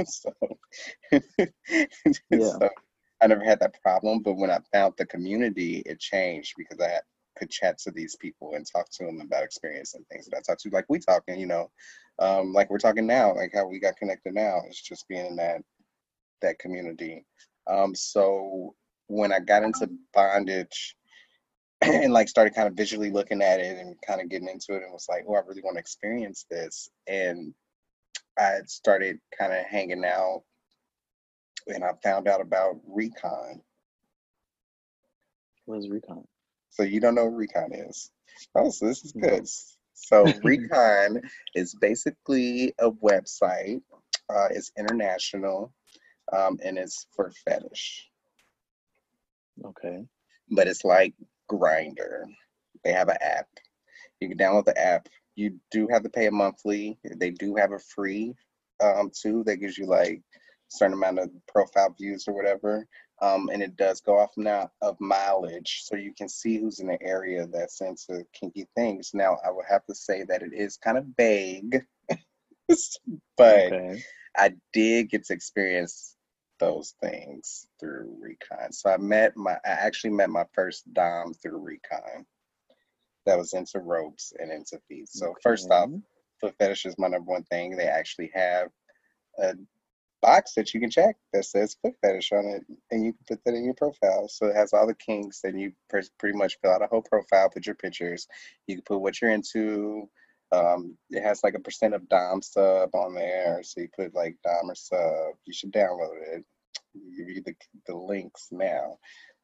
[0.06, 0.32] So,
[2.30, 2.58] Yeah.
[2.60, 2.68] so
[3.22, 4.22] I never had that problem.
[4.22, 7.02] But when I found the community, it changed because I had,
[7.36, 10.40] could chat to these people and talk to them about experience and things that I
[10.40, 11.70] talked to, like we talking, you know,
[12.18, 14.60] um, like we're talking now, like how we got connected now.
[14.66, 15.62] It's just being in that
[16.42, 17.24] that community.
[17.66, 18.74] Um, so
[19.08, 20.96] when I got into bondage
[21.82, 24.82] and like started kind of visually looking at it and kind of getting into it
[24.82, 26.90] and was like, oh, I really want to experience this.
[27.06, 27.54] And
[28.38, 30.42] I had started kind of hanging out
[31.66, 33.62] and I found out about Recon.
[35.66, 36.26] What is Recon?
[36.70, 38.10] So you don't know what Recon is.
[38.54, 39.46] Oh, so this is good.
[39.94, 41.22] So Recon
[41.54, 43.82] is basically a website.
[44.30, 45.72] Uh, it's international,
[46.32, 48.08] um, and it's for fetish.
[49.64, 50.04] Okay.
[50.50, 51.14] but it's like
[51.50, 52.24] Grindr.
[52.84, 53.48] They have an app.
[54.20, 55.08] You can download the app.
[55.36, 56.98] You do have to pay a monthly.
[57.04, 58.34] They do have a free
[58.82, 59.44] um, too.
[59.44, 62.86] That gives you like a certain amount of profile views or whatever.
[63.22, 66.86] Um, and it does go off now of mileage, so you can see who's in
[66.86, 69.10] the area that's into kinky things.
[69.12, 71.84] Now, I would have to say that it is kind of vague,
[73.36, 74.02] but Okay.
[74.36, 76.16] I did get to experience
[76.60, 78.72] those things through Recon.
[78.72, 82.24] So I met my, I actually met my first Dom through Recon
[83.30, 85.08] that was into ropes and into feet.
[85.10, 86.02] So first off, Okay.
[86.42, 87.76] foot fetish is my number one thing.
[87.76, 88.68] They actually have
[89.38, 89.54] a
[90.22, 93.44] box that you can check that says foot fetish on it, and you can put
[93.44, 94.28] that in your profile.
[94.28, 95.72] So it has all the kinks, and you
[96.20, 98.28] pretty much fill out a whole profile, put your pictures.
[98.68, 100.08] You can put what you're into.
[100.52, 104.36] Um, it has like a percent of Dom sub on there, so you put like
[104.44, 105.34] Dom or sub.
[105.46, 106.44] You should download it.
[107.18, 107.54] Give you the
[107.86, 108.98] the links now.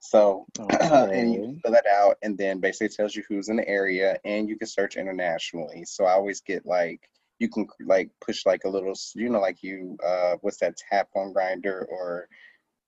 [0.08, 0.46] So
[0.80, 4.48] and you fill that out, and then basically tells you who's in the area, and
[4.48, 5.84] you can search internationally.
[5.84, 7.00] So I always get like
[7.38, 11.08] you can like push like a little, you know, like you uh, what's that tap
[11.16, 12.28] on Grindr or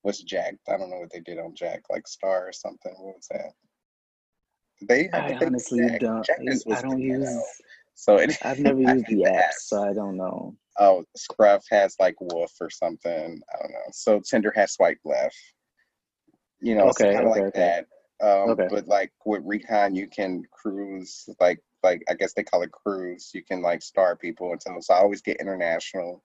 [0.03, 0.55] what's Jack?
[0.69, 2.95] I don't know what they did on Jack, like Star or something.
[2.99, 3.53] What was that?
[4.83, 6.01] They have I a thing with honestly Jack.
[6.01, 6.25] don't.
[6.25, 7.27] Jack I don't use.
[7.29, 7.43] out.
[7.95, 9.62] So it, I've never used the apps.
[9.62, 10.55] so I don't know.
[10.79, 13.12] Oh, Scruff has like Wolf or something.
[13.53, 13.89] I don't know.
[13.91, 15.37] So Tinder has swipe left.
[16.61, 17.13] You know, Okay.
[17.15, 17.41] kind of Okay.
[17.41, 17.85] like Okay.
[18.21, 18.27] that.
[18.27, 18.69] Um, Okay.
[18.71, 23.31] but like with Recon, you can cruise like like I guess they call it cruise.
[23.35, 26.23] You can like star people and so, so I always get international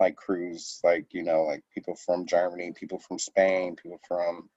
[0.00, 4.48] like cruise, like you know, like people from Germany, people from Spain, people from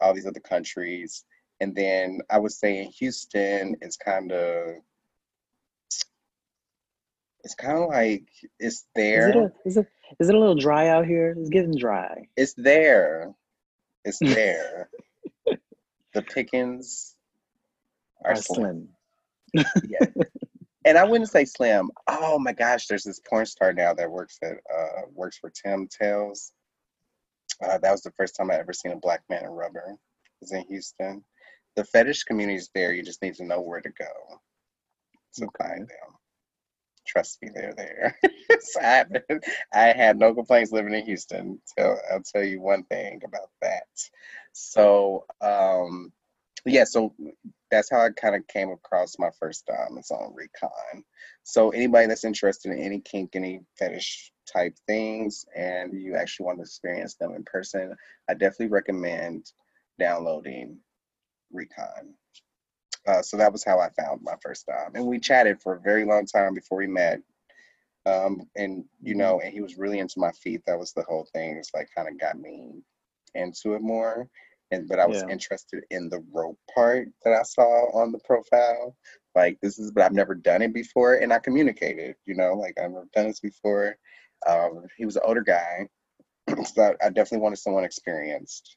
[0.00, 1.24] all these other countries.
[1.60, 4.76] And then I would say in Houston, it's kind of
[7.44, 9.28] it's kind of like it's there.
[9.28, 9.86] Is it, a, is, it,
[10.20, 11.34] is it a little dry out here?
[11.38, 12.28] It's getting dry.
[12.36, 13.32] It's there.
[14.04, 14.88] It's there.
[16.14, 17.16] the pickings
[18.24, 18.88] are Are slim.
[19.54, 19.66] slim.
[19.82, 20.06] Yeah.
[20.84, 21.90] And I wouldn't say slim.
[22.06, 26.52] Oh my gosh, there's this porn star now that works at uh works for TimTales.
[27.62, 29.84] Uh, that was the first time I ever seen a black man in rubber.
[29.90, 29.98] It
[30.40, 31.24] was in Houston.
[31.76, 32.92] The fetish community is there.
[32.94, 34.06] You just need to know where to go
[35.36, 35.68] to Okay.
[35.68, 36.17] find them.
[37.08, 38.18] Trust me, they're there.
[38.60, 39.06] so I,
[39.74, 41.60] I had no complaints living in Houston.
[41.78, 43.86] So I'll tell you one thing about that.
[44.52, 46.12] So um,
[46.66, 47.14] yeah, so
[47.70, 49.98] that's how I kind of came across my first dom.
[49.98, 51.04] It's on Recon.
[51.44, 56.58] So anybody that's interested in any kink, any fetish type things, and you actually want
[56.58, 57.94] to experience them in person,
[58.28, 59.50] I definitely recommend
[59.98, 60.78] downloading
[61.52, 62.14] Recon.
[63.08, 65.80] Uh, so that was how I found my first dom, and we chatted for a
[65.80, 67.20] very long time before we met.
[68.06, 70.62] Um, and you know, and he was really into my feet.
[70.66, 71.56] That was the whole thing.
[71.56, 72.72] It's like kind of got me
[73.34, 74.28] into it more.
[74.72, 75.28] And but I was Yeah.
[75.30, 78.96] interested in the rope part that I saw on the profile.
[79.34, 82.16] Like this is, but I've never done it before, and I communicated.
[82.26, 83.96] You know, like I've never done this before.
[84.46, 85.88] Um, he was an older guy,
[86.64, 88.76] so I, I definitely wanted someone experienced.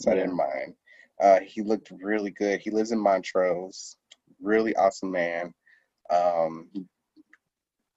[0.00, 0.74] So I didn't mind.
[1.20, 2.60] Uh, he looked really good.
[2.60, 3.96] He lives in Montrose.
[4.40, 5.52] Really awesome man.
[6.10, 6.68] Um,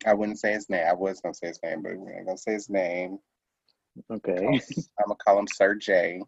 [0.06, 0.86] I wouldn't say his name.
[0.88, 3.20] I was gonna say his name, but we're not gonna say his name.
[4.10, 4.38] Okay.
[4.38, 6.22] I'm gonna call him Sir J.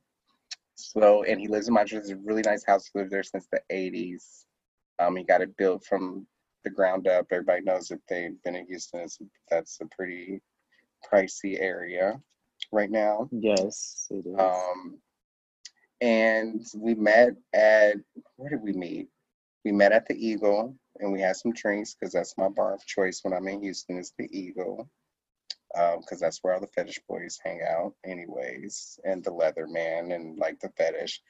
[0.75, 2.09] So, and he lives in Montrose.
[2.09, 2.89] It's a really nice house.
[2.91, 4.45] He lived there since the '80s.
[4.99, 6.27] Um, he got it built from
[6.63, 7.27] the ground up.
[7.31, 9.01] Everybody knows that they've been in Houston.
[9.01, 9.17] It's,
[9.49, 10.41] that's a pretty
[11.11, 12.19] pricey area
[12.71, 13.29] right now.
[13.31, 14.39] Yes, it is.
[14.39, 14.99] Um,
[16.02, 17.95] and we met at
[18.36, 19.10] where did we meet?
[19.64, 22.86] We met at the Eagle, and we had some drinks because that's my bar of
[22.86, 23.97] choice when I'm in Houston.
[23.97, 24.89] Is the Eagle,
[25.74, 30.60] because that's where all the fetish boys hang out, anyways, and the Leatherman and like
[30.60, 31.22] the fetish.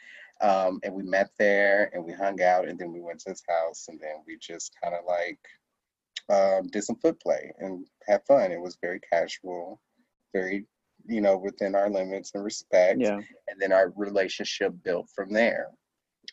[0.42, 3.44] Um, and we met there, and we hung out, and then we went to his
[3.48, 5.40] house, and then we just kind of like
[6.30, 8.52] um, did some foot play and had fun.
[8.52, 9.82] It was very casual,
[10.34, 10.66] very
[11.06, 13.20] you know within our limits and respect yeah.
[13.47, 15.68] and then our relationship built from there.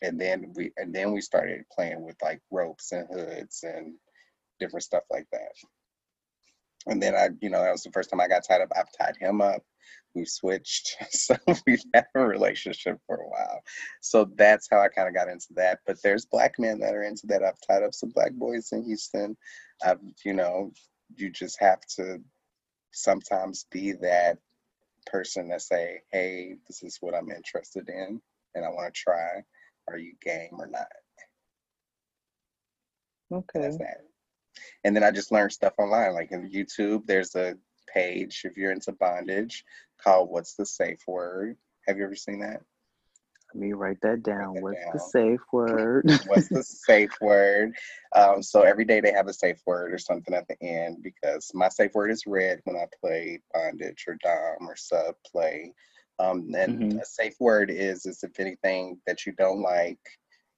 [0.03, 3.95] And then we and then we started playing with like ropes and hoods and
[4.61, 5.53] different stuff like that.
[6.87, 8.73] And then i you know that was the first time i got tied up.
[8.77, 9.63] I've tied him up.
[10.15, 10.97] We've switched.
[11.11, 13.61] So we've had a relationship for a while.
[14.01, 15.81] So that's how i kind of got into that.
[15.87, 17.43] But there's black men that are into that.
[17.43, 19.37] I've tied up some black boys in houston.
[19.85, 20.73] I've you know
[21.17, 22.21] you just have to
[22.93, 24.39] sometimes be that
[25.11, 28.21] person that say, "Hey, this is what I'm interested in,
[28.55, 29.45] and I want to try.
[29.89, 30.89] Are you game or not?"
[33.33, 33.61] Okay.
[33.61, 34.05] That's that.
[34.85, 37.07] And then I just learned stuff online, like in YouTube.
[37.07, 37.57] There's a
[37.93, 39.65] page if you're into bondage
[40.03, 41.57] called "What's the Safe Word."
[41.87, 42.63] Have you ever seen that?
[43.55, 44.55] Let me write that down.
[44.55, 46.07] that What's the safe word?
[46.27, 47.75] What's the safe word?
[48.15, 51.51] Um, so every day they have a safe word or something at the end because
[51.55, 55.73] my safe word is red when I play bondage or dom or sub play.
[56.19, 57.01] Um, and Mhm.
[57.01, 59.99] a safe word is is if anything that you don't like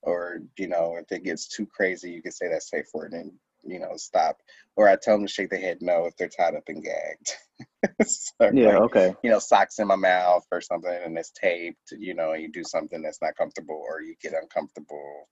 [0.02, 3.32] or you know if it gets too crazy, you can say that safe word and
[3.64, 4.38] you know stop.
[4.76, 7.36] Or I tell them to shake their head no if they're tied up and gagged.
[8.06, 8.78] so, yeah.
[8.78, 9.14] like, Okay.
[9.22, 12.50] you know, socks in my mouth or something and it's taped, you know, and you
[12.50, 15.28] do something that's not comfortable or you get uncomfortable,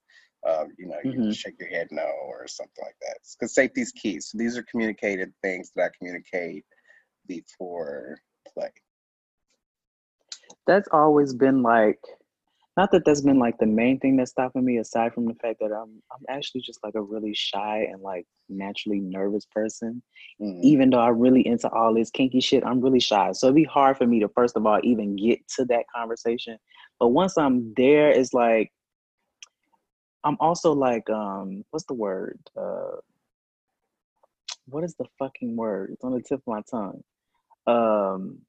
[0.47, 1.33] uh, you know, you Mhm.
[1.33, 3.17] shake your head no or something like that.
[3.39, 4.19] Because safety is key.
[4.19, 6.65] So these are communicated things that I communicate
[7.27, 8.21] before
[8.53, 8.69] play.
[10.67, 11.99] That's always been like,
[12.79, 14.77] not that that's been like the main thing that's stopping me.
[14.77, 18.25] Aside from the fact that I'm, I'm actually just like a really shy and like
[18.47, 20.01] naturally nervous person.
[20.41, 20.61] Mhm.
[20.63, 23.33] Even though I'm really into all this kinky shit, I'm really shy.
[23.33, 26.57] So it'd be hard for me to first of all even get to that conversation.
[27.01, 28.71] But once I'm there, it's like
[30.23, 32.39] I'm also like, um, what's the word?
[32.55, 33.01] Uh,
[34.67, 35.89] what is the fucking word?
[35.91, 37.03] It's on the tip of my tongue.
[37.67, 38.39] Um,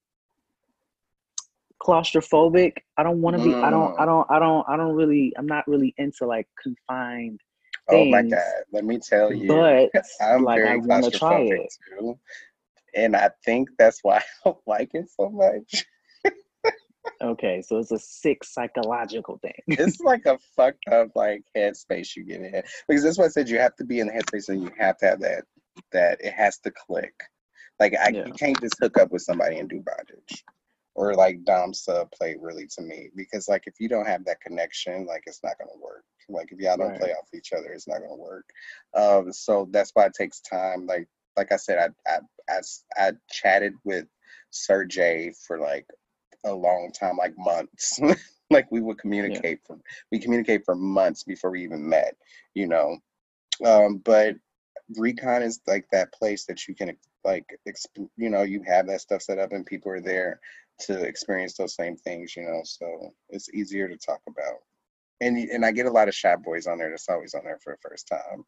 [1.83, 2.75] claustrophobic.
[2.97, 3.55] I don't want to be.
[3.63, 3.99] I don't.
[3.99, 4.07] I Mm.
[4.07, 4.31] don't.
[4.31, 4.69] I don't.
[4.69, 5.33] I don't really.
[5.37, 7.41] I'm not really into like confined
[7.89, 8.23] Things, Oh my.
[8.23, 8.41] God.
[8.73, 11.75] Let me tell you, But I'm like, I very try claustrophobic it.
[11.99, 12.19] too.
[12.95, 15.87] And I think that's why I don't like it so much.
[17.23, 19.53] Okay, so it's a sick psychological thing.
[19.67, 23.49] it's like a fucked up like headspace you get in because that's why I said
[23.49, 25.45] you have to be in the headspace and you have to have that
[25.93, 27.13] that it has to click.
[27.79, 28.27] Like I Yeah.
[28.27, 30.45] you can't just hook up with somebody and do bondage
[30.95, 34.41] or like dom sub play really to me because like if you don't have that
[34.41, 36.05] connection like it's not gonna work.
[36.29, 37.01] Like if y'all don't Right.
[37.01, 38.49] play off each other, it's not gonna work.
[38.95, 40.87] Um, so that's why it takes time.
[40.87, 42.19] Like like I said, I I
[42.49, 44.07] I, I chatted with
[44.51, 44.87] Sir
[45.47, 45.87] for like
[46.45, 48.01] a long time, like months.
[48.51, 49.79] like we would communicate for
[50.11, 52.17] we communicate for months before we even met,
[52.55, 52.97] you know.
[53.65, 54.37] Um, but
[54.97, 59.01] Recon is like that place that you can like exp- you know you have that
[59.01, 60.41] stuff set up and people are there
[60.83, 62.61] to experience those same things, you know.
[62.65, 64.61] So it's easier to talk about.
[65.21, 67.59] And and I get a lot of shy boys on there that's always on there
[67.63, 68.45] for the first time.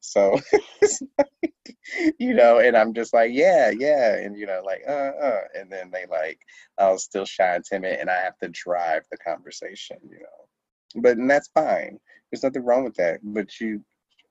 [0.00, 0.38] So
[1.18, 1.76] like,
[2.18, 5.70] you know, and I'm just like, yeah, yeah, and you know, like, uh, uh, and
[5.70, 6.40] then they like,
[6.78, 11.00] I was still shy and timid, and I have to drive the conversation, you know.
[11.02, 11.98] But and that's fine.
[12.30, 13.20] There's nothing wrong with that.
[13.22, 13.84] But you,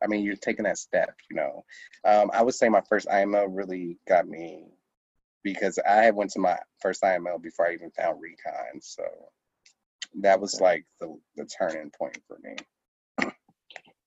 [0.04, 1.64] I mean, you're taking that step, you know.
[2.06, 4.66] Um, I would say my first IML really got me
[5.44, 9.04] because I had went to my first IML before I even found Recon, so
[10.22, 12.56] that was like the the turning point for me.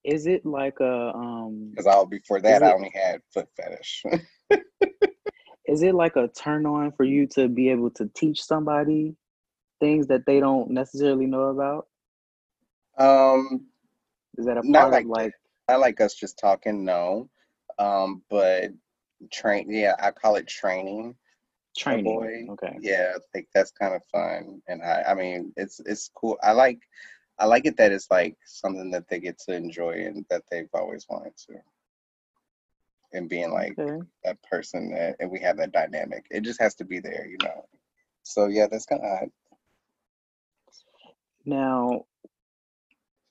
[0.04, 1.70] Is it like a um?
[1.70, 4.04] Because all before that, Is I only had foot fetish.
[5.66, 9.16] Is it like a turn on for you to be able to teach somebody
[9.80, 11.86] things that they don't necessarily know about?
[12.98, 13.66] um,
[14.36, 15.32] Is that a part like of like?
[15.68, 17.30] I like us just talking, no.
[17.78, 18.70] Um, but
[19.32, 21.16] train, yeah, I call it training
[21.76, 22.04] Training.
[22.04, 22.46] boy.
[22.52, 22.76] Okay.
[22.80, 26.38] Yeah, I think that's kind of fun, and I, I mean, it's it's cool.
[26.42, 26.80] I like,
[27.38, 30.68] I like it that it's like something that they get to enjoy and that they've
[30.74, 31.54] always wanted to.
[33.12, 34.04] and being like Okay.
[34.24, 36.26] that person that, and we have that dynamic.
[36.30, 37.64] It just has to be there, you know.
[38.22, 39.30] So yeah, that's kind of odd.
[41.44, 42.06] Now,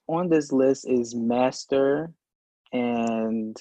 [0.08, 2.12] on this list is master
[2.72, 3.58] and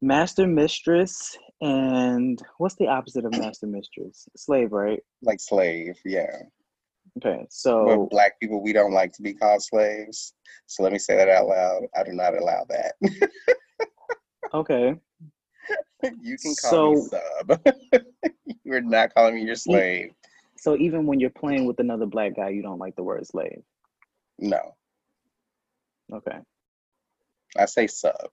[0.00, 4.28] master mistress and what's the opposite of master mistress?
[4.36, 5.00] Slave, right?
[5.22, 5.96] like slave.
[6.04, 6.42] Yeah,
[7.18, 10.34] Okay, so black people we don't like to be called slaves.
[10.66, 11.82] So let me say that out loud.
[11.96, 12.94] I do not allow that.
[14.54, 14.94] okay,
[16.20, 17.62] you can call me sub.
[18.64, 20.10] You're not calling me your slave.
[20.56, 23.62] so even when you're playing with another black guy, you don't like the word slave.
[24.38, 24.74] No,
[26.12, 26.38] Okay,
[27.56, 28.30] I say sub.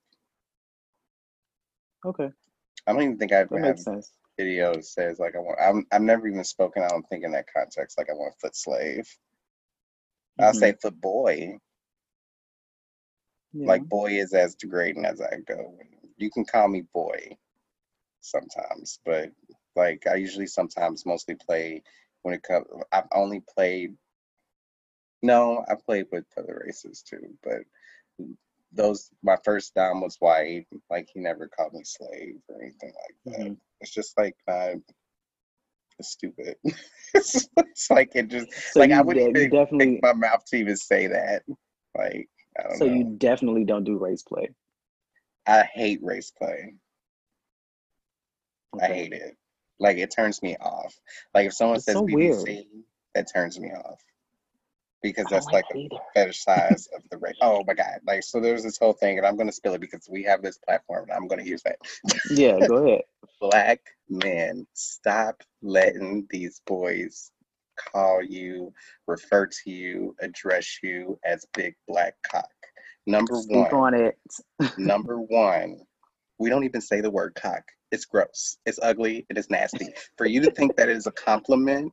[2.05, 2.30] okay,
[2.89, 4.11] I don't even think I ever that makes sense.
[4.35, 5.59] video that says like I want.
[5.61, 6.81] I'm I've never even spoken.
[6.81, 9.07] I don't think in that context like I want a foot slave.
[10.39, 10.59] I'll Mhm.
[10.59, 11.59] say foot boy.
[13.53, 13.67] Yeah.
[13.67, 15.77] Like boy is as degrading as I go.
[16.17, 17.37] You can call me boy
[18.21, 19.31] sometimes, but
[19.75, 21.83] like I usually sometimes mostly play
[22.23, 22.65] when it comes.
[22.91, 23.95] I've only played.
[25.21, 27.61] No, I played with other races too, but
[28.72, 30.65] those my first dom was white.
[30.89, 32.93] Like he never called me slave or anything
[33.26, 33.45] like that.
[33.45, 33.57] Mhm.
[33.82, 34.36] It's just like.
[35.99, 36.55] It's stupid.
[37.13, 40.78] it's, it's like it just So like I wouldn't de- definitely my mouth to even
[40.78, 41.43] say that.
[41.97, 42.93] Like I don't so know.
[42.93, 44.49] you definitely don't do race play.
[45.45, 46.74] I hate race play.
[48.82, 49.36] I hate it.
[49.80, 50.97] Like it turns me off.
[51.34, 52.65] Like if someone It's says so BBC, weird.
[53.15, 53.99] that turns me off
[55.02, 57.36] because oh, that's like like a fetish size of the race.
[57.41, 58.00] Oh my god!
[58.06, 60.58] Like so, there's this whole thing, and I'm gonna spill it because we have this
[60.58, 61.78] platform, and I'm gonna use that.
[62.30, 63.02] Yeah, go ahead.
[63.39, 63.80] Black
[64.10, 67.32] men, stop letting these boys
[67.78, 68.74] call you,
[69.08, 72.50] refer to you, address you as big black cock.
[73.08, 73.74] Number Speak one.
[73.74, 74.18] on it.
[74.78, 75.80] Number one,
[76.38, 77.64] we don't even say the word cock.
[77.91, 78.58] It's gross.
[78.66, 79.26] It's ugly.
[79.30, 79.89] It is nasty.
[80.18, 81.91] For you to think that is a compliment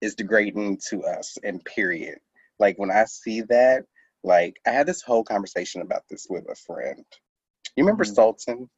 [0.00, 2.18] is degrading to us, and period.
[2.58, 3.84] Like when I see that,
[4.24, 7.04] like I had this whole conversation about this with a friend.
[7.76, 8.14] You remember Mhm.
[8.14, 8.70] Sultan?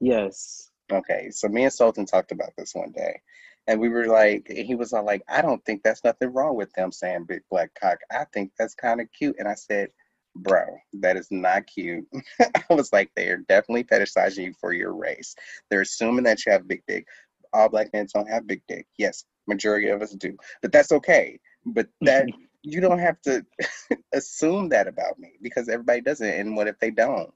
[0.00, 0.70] Yes.
[0.92, 3.20] Okay, so me and Sultan talked about this one day,
[3.66, 6.72] and we were like, he was all like, I don't think that's nothing wrong with
[6.72, 7.98] them saying big black cock.
[8.10, 9.36] I think that's kind of cute.
[9.38, 9.90] And I said,
[10.34, 12.06] bro, that is not cute.
[12.40, 15.34] I was like, they are definitely fetishizing you for your race.
[15.70, 17.06] They're assuming that you have big dick.
[17.52, 18.86] All black men don't have big dick.
[18.98, 21.38] Yes, majority of us do, but that's okay.
[21.66, 22.28] But that
[22.62, 23.44] you don't have to
[24.12, 26.28] assume that about me because everybody doesn't.
[26.28, 27.32] And what if they don't?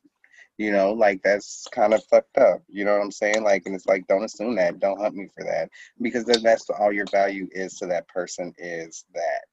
[0.58, 2.62] You know, like that's kind of fucked up.
[2.68, 3.42] You know what I'm saying?
[3.42, 4.78] Like, and it's like, don't assume that.
[4.80, 8.52] Don't hunt me for that because then that's all your value is to that person
[8.58, 9.44] is that.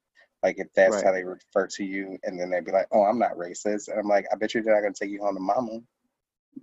[0.42, 1.04] Like, if that's Right.
[1.04, 3.98] how they refer to you, and then they'd be like, "Oh, I'm not racist," and
[3.98, 5.80] I'm like, "I bet you they're not gonna take you home to mama.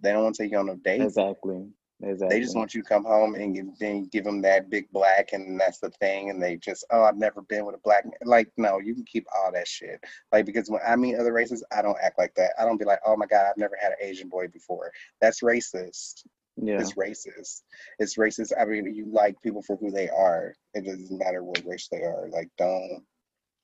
[0.02, 1.02] They don't want to take you on no date.
[1.02, 1.68] Exactly.
[2.04, 2.38] Exactly.
[2.38, 5.30] They just want you to come home and give, then give them that big black,
[5.34, 6.30] and that's the thing.
[6.30, 8.14] And they just, oh, I've never been with a black man.
[8.24, 10.00] Like, no, you can keep all that shit.
[10.32, 12.52] Like, because when I meet other races, I don't act like that.
[12.60, 14.92] I don't be like, oh my God, I've never had an Asian boy before.
[15.22, 16.24] That's racist.
[16.56, 16.80] yeah.
[16.80, 17.62] It's racist.
[17.98, 18.52] It's racist.
[18.60, 20.54] I mean, you like people for who they are.
[20.76, 22.30] It doesn't matter what race they are.
[22.30, 23.04] Like, don't,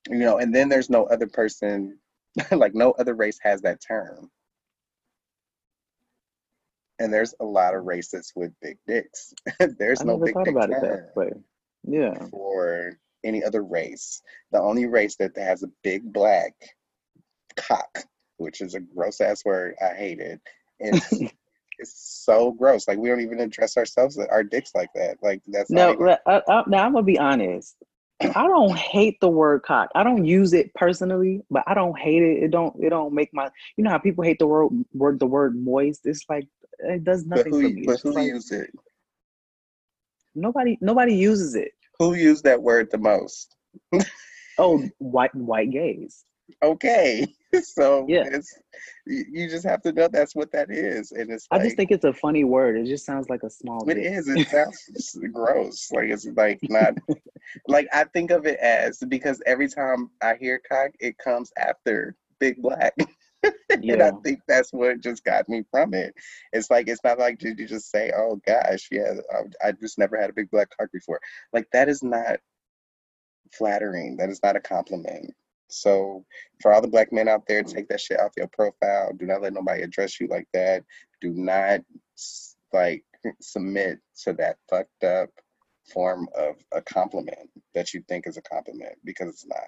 [0.09, 1.99] you know, and then there's no other person,
[2.51, 4.31] like, no other race has that term.
[6.99, 9.33] And there's a lot of racists with big dicks.
[9.79, 11.31] there's I no big thought dick about it that way.
[11.85, 12.13] Yeah.
[12.29, 14.21] for any other race.
[14.51, 16.53] The only race that has a big black
[17.55, 18.03] cock,
[18.37, 20.39] which is a gross ass word, I hate it.
[20.79, 21.11] It's
[21.79, 22.87] it's so gross.
[22.87, 25.17] Like we don't even address ourselves our dicks like that.
[25.21, 27.75] Like that's No, not even, I, I, uh, uh, now I'm gonna be honest.
[28.35, 29.89] I don't hate the word cock.
[29.95, 32.43] I don't use it personally, but I don't hate it.
[32.43, 32.75] It don't.
[32.83, 33.49] It don't make my.
[33.77, 36.01] You know how people hate the word word the word moist.
[36.05, 36.47] It's like
[36.79, 37.83] it does but nothing who for me.
[37.85, 38.71] but who like used it?
[40.35, 41.71] nobody nobody uses it.
[41.99, 43.55] Who used that word the most?
[44.57, 46.23] Oh, white white gays.
[46.63, 47.27] Okay.
[47.63, 48.23] So Yeah.
[48.25, 48.57] it's
[49.05, 51.11] you just have to know that's what that is.
[51.11, 52.77] And it's I just think it's a funny word.
[52.77, 53.87] It just sounds like a small.
[53.89, 54.05] It dick.
[54.05, 54.27] is.
[54.27, 55.91] It sounds gross.
[55.91, 56.95] Like it's like not
[57.67, 62.15] like I think of it as because every time I hear cock, it comes after
[62.39, 62.95] big black.
[63.71, 66.13] and I think that's what just got me from it.
[66.53, 69.99] It's like it's not like did you just say, "Oh gosh, yeah, I, I just
[69.99, 71.19] never had a big black cock before."
[71.51, 72.39] Like that is not
[73.51, 74.17] flattering.
[74.17, 75.33] That is not a compliment.
[75.67, 76.25] So
[76.61, 79.11] for all the black men out there, take that shit off your profile.
[79.17, 80.83] Do not let nobody address you like that.
[81.21, 81.81] Do not
[82.71, 83.03] like
[83.41, 85.29] submit to that fucked up
[85.91, 89.59] form of a compliment that you think is a compliment because it's not.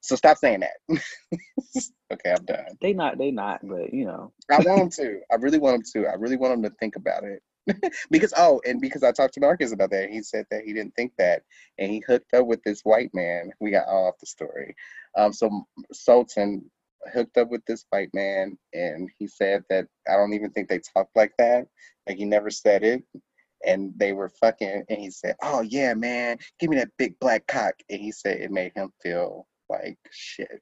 [0.00, 0.78] So stop saying that.
[2.12, 2.76] okay, I'm done.
[2.80, 5.20] They not, they not, but you know, I want them to.
[5.30, 6.08] I really want them to.
[6.08, 7.42] I really want them to think about it.
[8.10, 10.94] because oh, and because I talked to Marcus about that, he said that he didn't
[10.94, 11.42] think that,
[11.78, 13.50] and he hooked up with this white man.
[13.60, 14.74] We got all off the story.
[15.16, 16.70] Um, so Sultan
[17.12, 20.80] hooked up with this white man, and he said that I don't even think they
[20.80, 21.66] talked like that.
[22.08, 23.02] Like he never said it,
[23.66, 24.84] and they were fucking.
[24.88, 28.40] And he said, "Oh yeah, man, give me that big black cock," and he said
[28.40, 30.60] it made him feel like shit.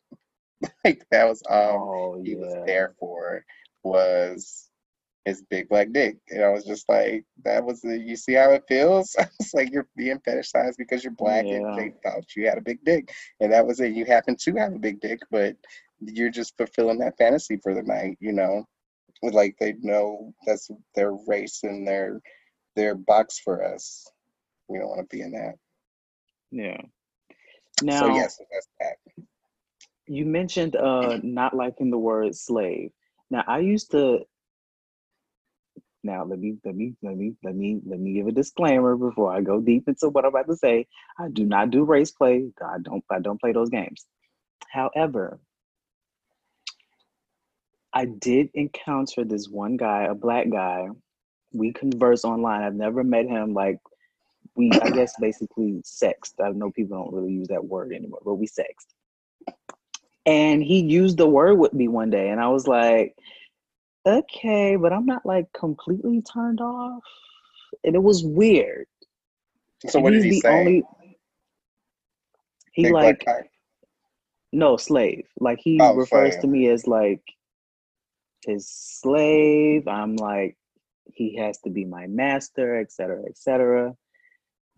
[0.84, 3.44] like that was all oh he was there for
[3.84, 4.67] was
[5.28, 6.16] his big black dick.
[6.30, 9.14] And I was just like, that was the, you see how it feels?
[9.40, 11.56] It's like you're being fetishized because you're black Yeah.
[11.56, 13.12] and they thought you had a big dick.
[13.40, 13.92] And that was it.
[13.92, 15.56] You happen to have a big dick, but
[16.00, 18.66] you're just fulfilling that fantasy for the night, you know?
[19.22, 22.20] Like they know that's their race and their
[22.76, 24.06] their box for us.
[24.68, 25.54] We don't want to be in that.
[26.52, 26.80] yeah.
[27.82, 28.96] Now, so yes, that's that.
[30.06, 32.90] you mentioned uh not liking the word slave.
[33.30, 34.20] Now, I used to.
[36.05, 39.32] Now, let me let me let me let me let me give a disclaimer before
[39.32, 40.86] I go deep into what I'm about to say.
[41.18, 42.51] I do not do race play.
[42.64, 44.07] I don't I don't play those games.
[44.70, 45.40] However,
[47.92, 50.88] I did encounter this one guy, a black guy.
[51.53, 52.62] We converse online.
[52.62, 53.55] I've never met him.
[53.55, 53.78] Like
[54.55, 56.34] we, I guess, basically sexed.
[56.42, 58.92] I know people don't really use that word anymore, but we sexed.
[60.26, 63.16] And he used the word with me one day, and I was like,
[64.09, 67.02] okay, but I'm not like completely turned off.
[67.84, 68.86] And it was weird.
[69.86, 70.59] So And what did he's he the say?
[70.59, 70.84] only-
[72.72, 73.24] he like
[74.52, 75.26] no slave.
[75.38, 76.42] Like he Oh, refers slave.
[76.42, 77.22] to me as like
[78.46, 79.86] his slave.
[79.88, 80.56] I'm like
[81.12, 83.96] he has to be my master, et cetera, et cetera.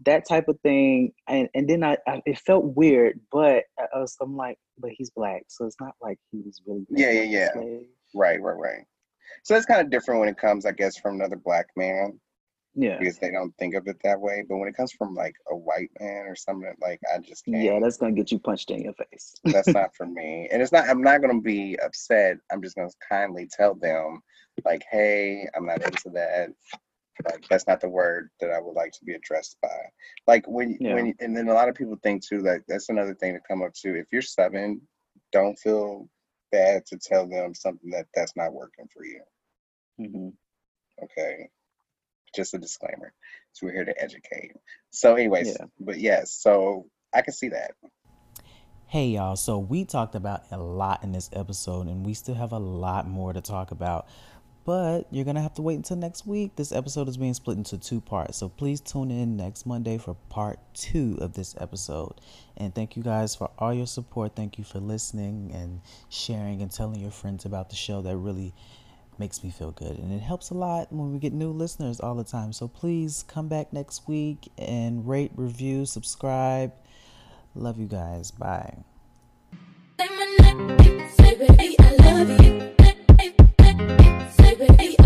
[0.06, 1.12] That type of thing.
[1.28, 5.10] And and then I, I it felt weird, but I was, I'm like, but he's
[5.10, 7.52] black, so it's not like he was really Yeah, yeah, yeah.
[7.52, 7.86] slave.
[8.14, 8.84] Right, right, right.
[9.42, 12.18] So it's kind of different when it comes, I guess, from another black man
[12.74, 12.98] Yeah.
[12.98, 14.44] because they don't think of it that way.
[14.48, 17.62] But when it comes from like a white man or something, like I just can't.
[17.62, 19.34] Yeah, that's gonna get you punched in your face.
[19.44, 20.48] that's not for me.
[20.52, 20.88] And it's not.
[20.88, 22.38] I'm not gonna be upset.
[22.52, 24.22] I'm just gonna kindly tell them,
[24.64, 26.50] like, hey, I'm not into that.
[27.24, 29.76] Like that's not the word that I would like to be addressed by.
[30.26, 30.94] Like when Yeah.
[30.94, 33.62] when and then a lot of people think too that that's another thing to come
[33.62, 33.94] up to.
[33.94, 34.80] If you're seven,
[35.32, 36.08] don't feel
[36.50, 39.20] bad to tell them something that that's not working for you.
[40.00, 40.28] Mm-hmm.
[41.04, 41.48] Okay.
[42.34, 43.12] Just a disclaimer.
[43.52, 44.52] So we're here to educate.
[44.90, 45.66] So, anyways, Yeah.
[45.78, 47.72] but yes, so I can see that.
[48.86, 52.50] Hey y'all, so we talked about a lot in this episode and we still have
[52.50, 54.08] a lot more to talk about.
[54.70, 56.54] But you're going to have to wait until next week.
[56.54, 58.38] This episode is being split into two parts.
[58.38, 62.20] So please tune in next Monday for part 2 of this episode.
[62.56, 64.36] And thank you guys for all your support.
[64.36, 68.00] Thank you for listening and sharing and telling your friends about the show.
[68.00, 68.54] That really
[69.18, 72.14] makes me feel good and it helps a lot when we get new listeners all
[72.14, 72.52] the time.
[72.52, 76.72] So please come back next week and rate, review, subscribe.
[77.56, 78.30] Love you guys.
[78.30, 78.84] Bye
[84.60, 84.99] baby.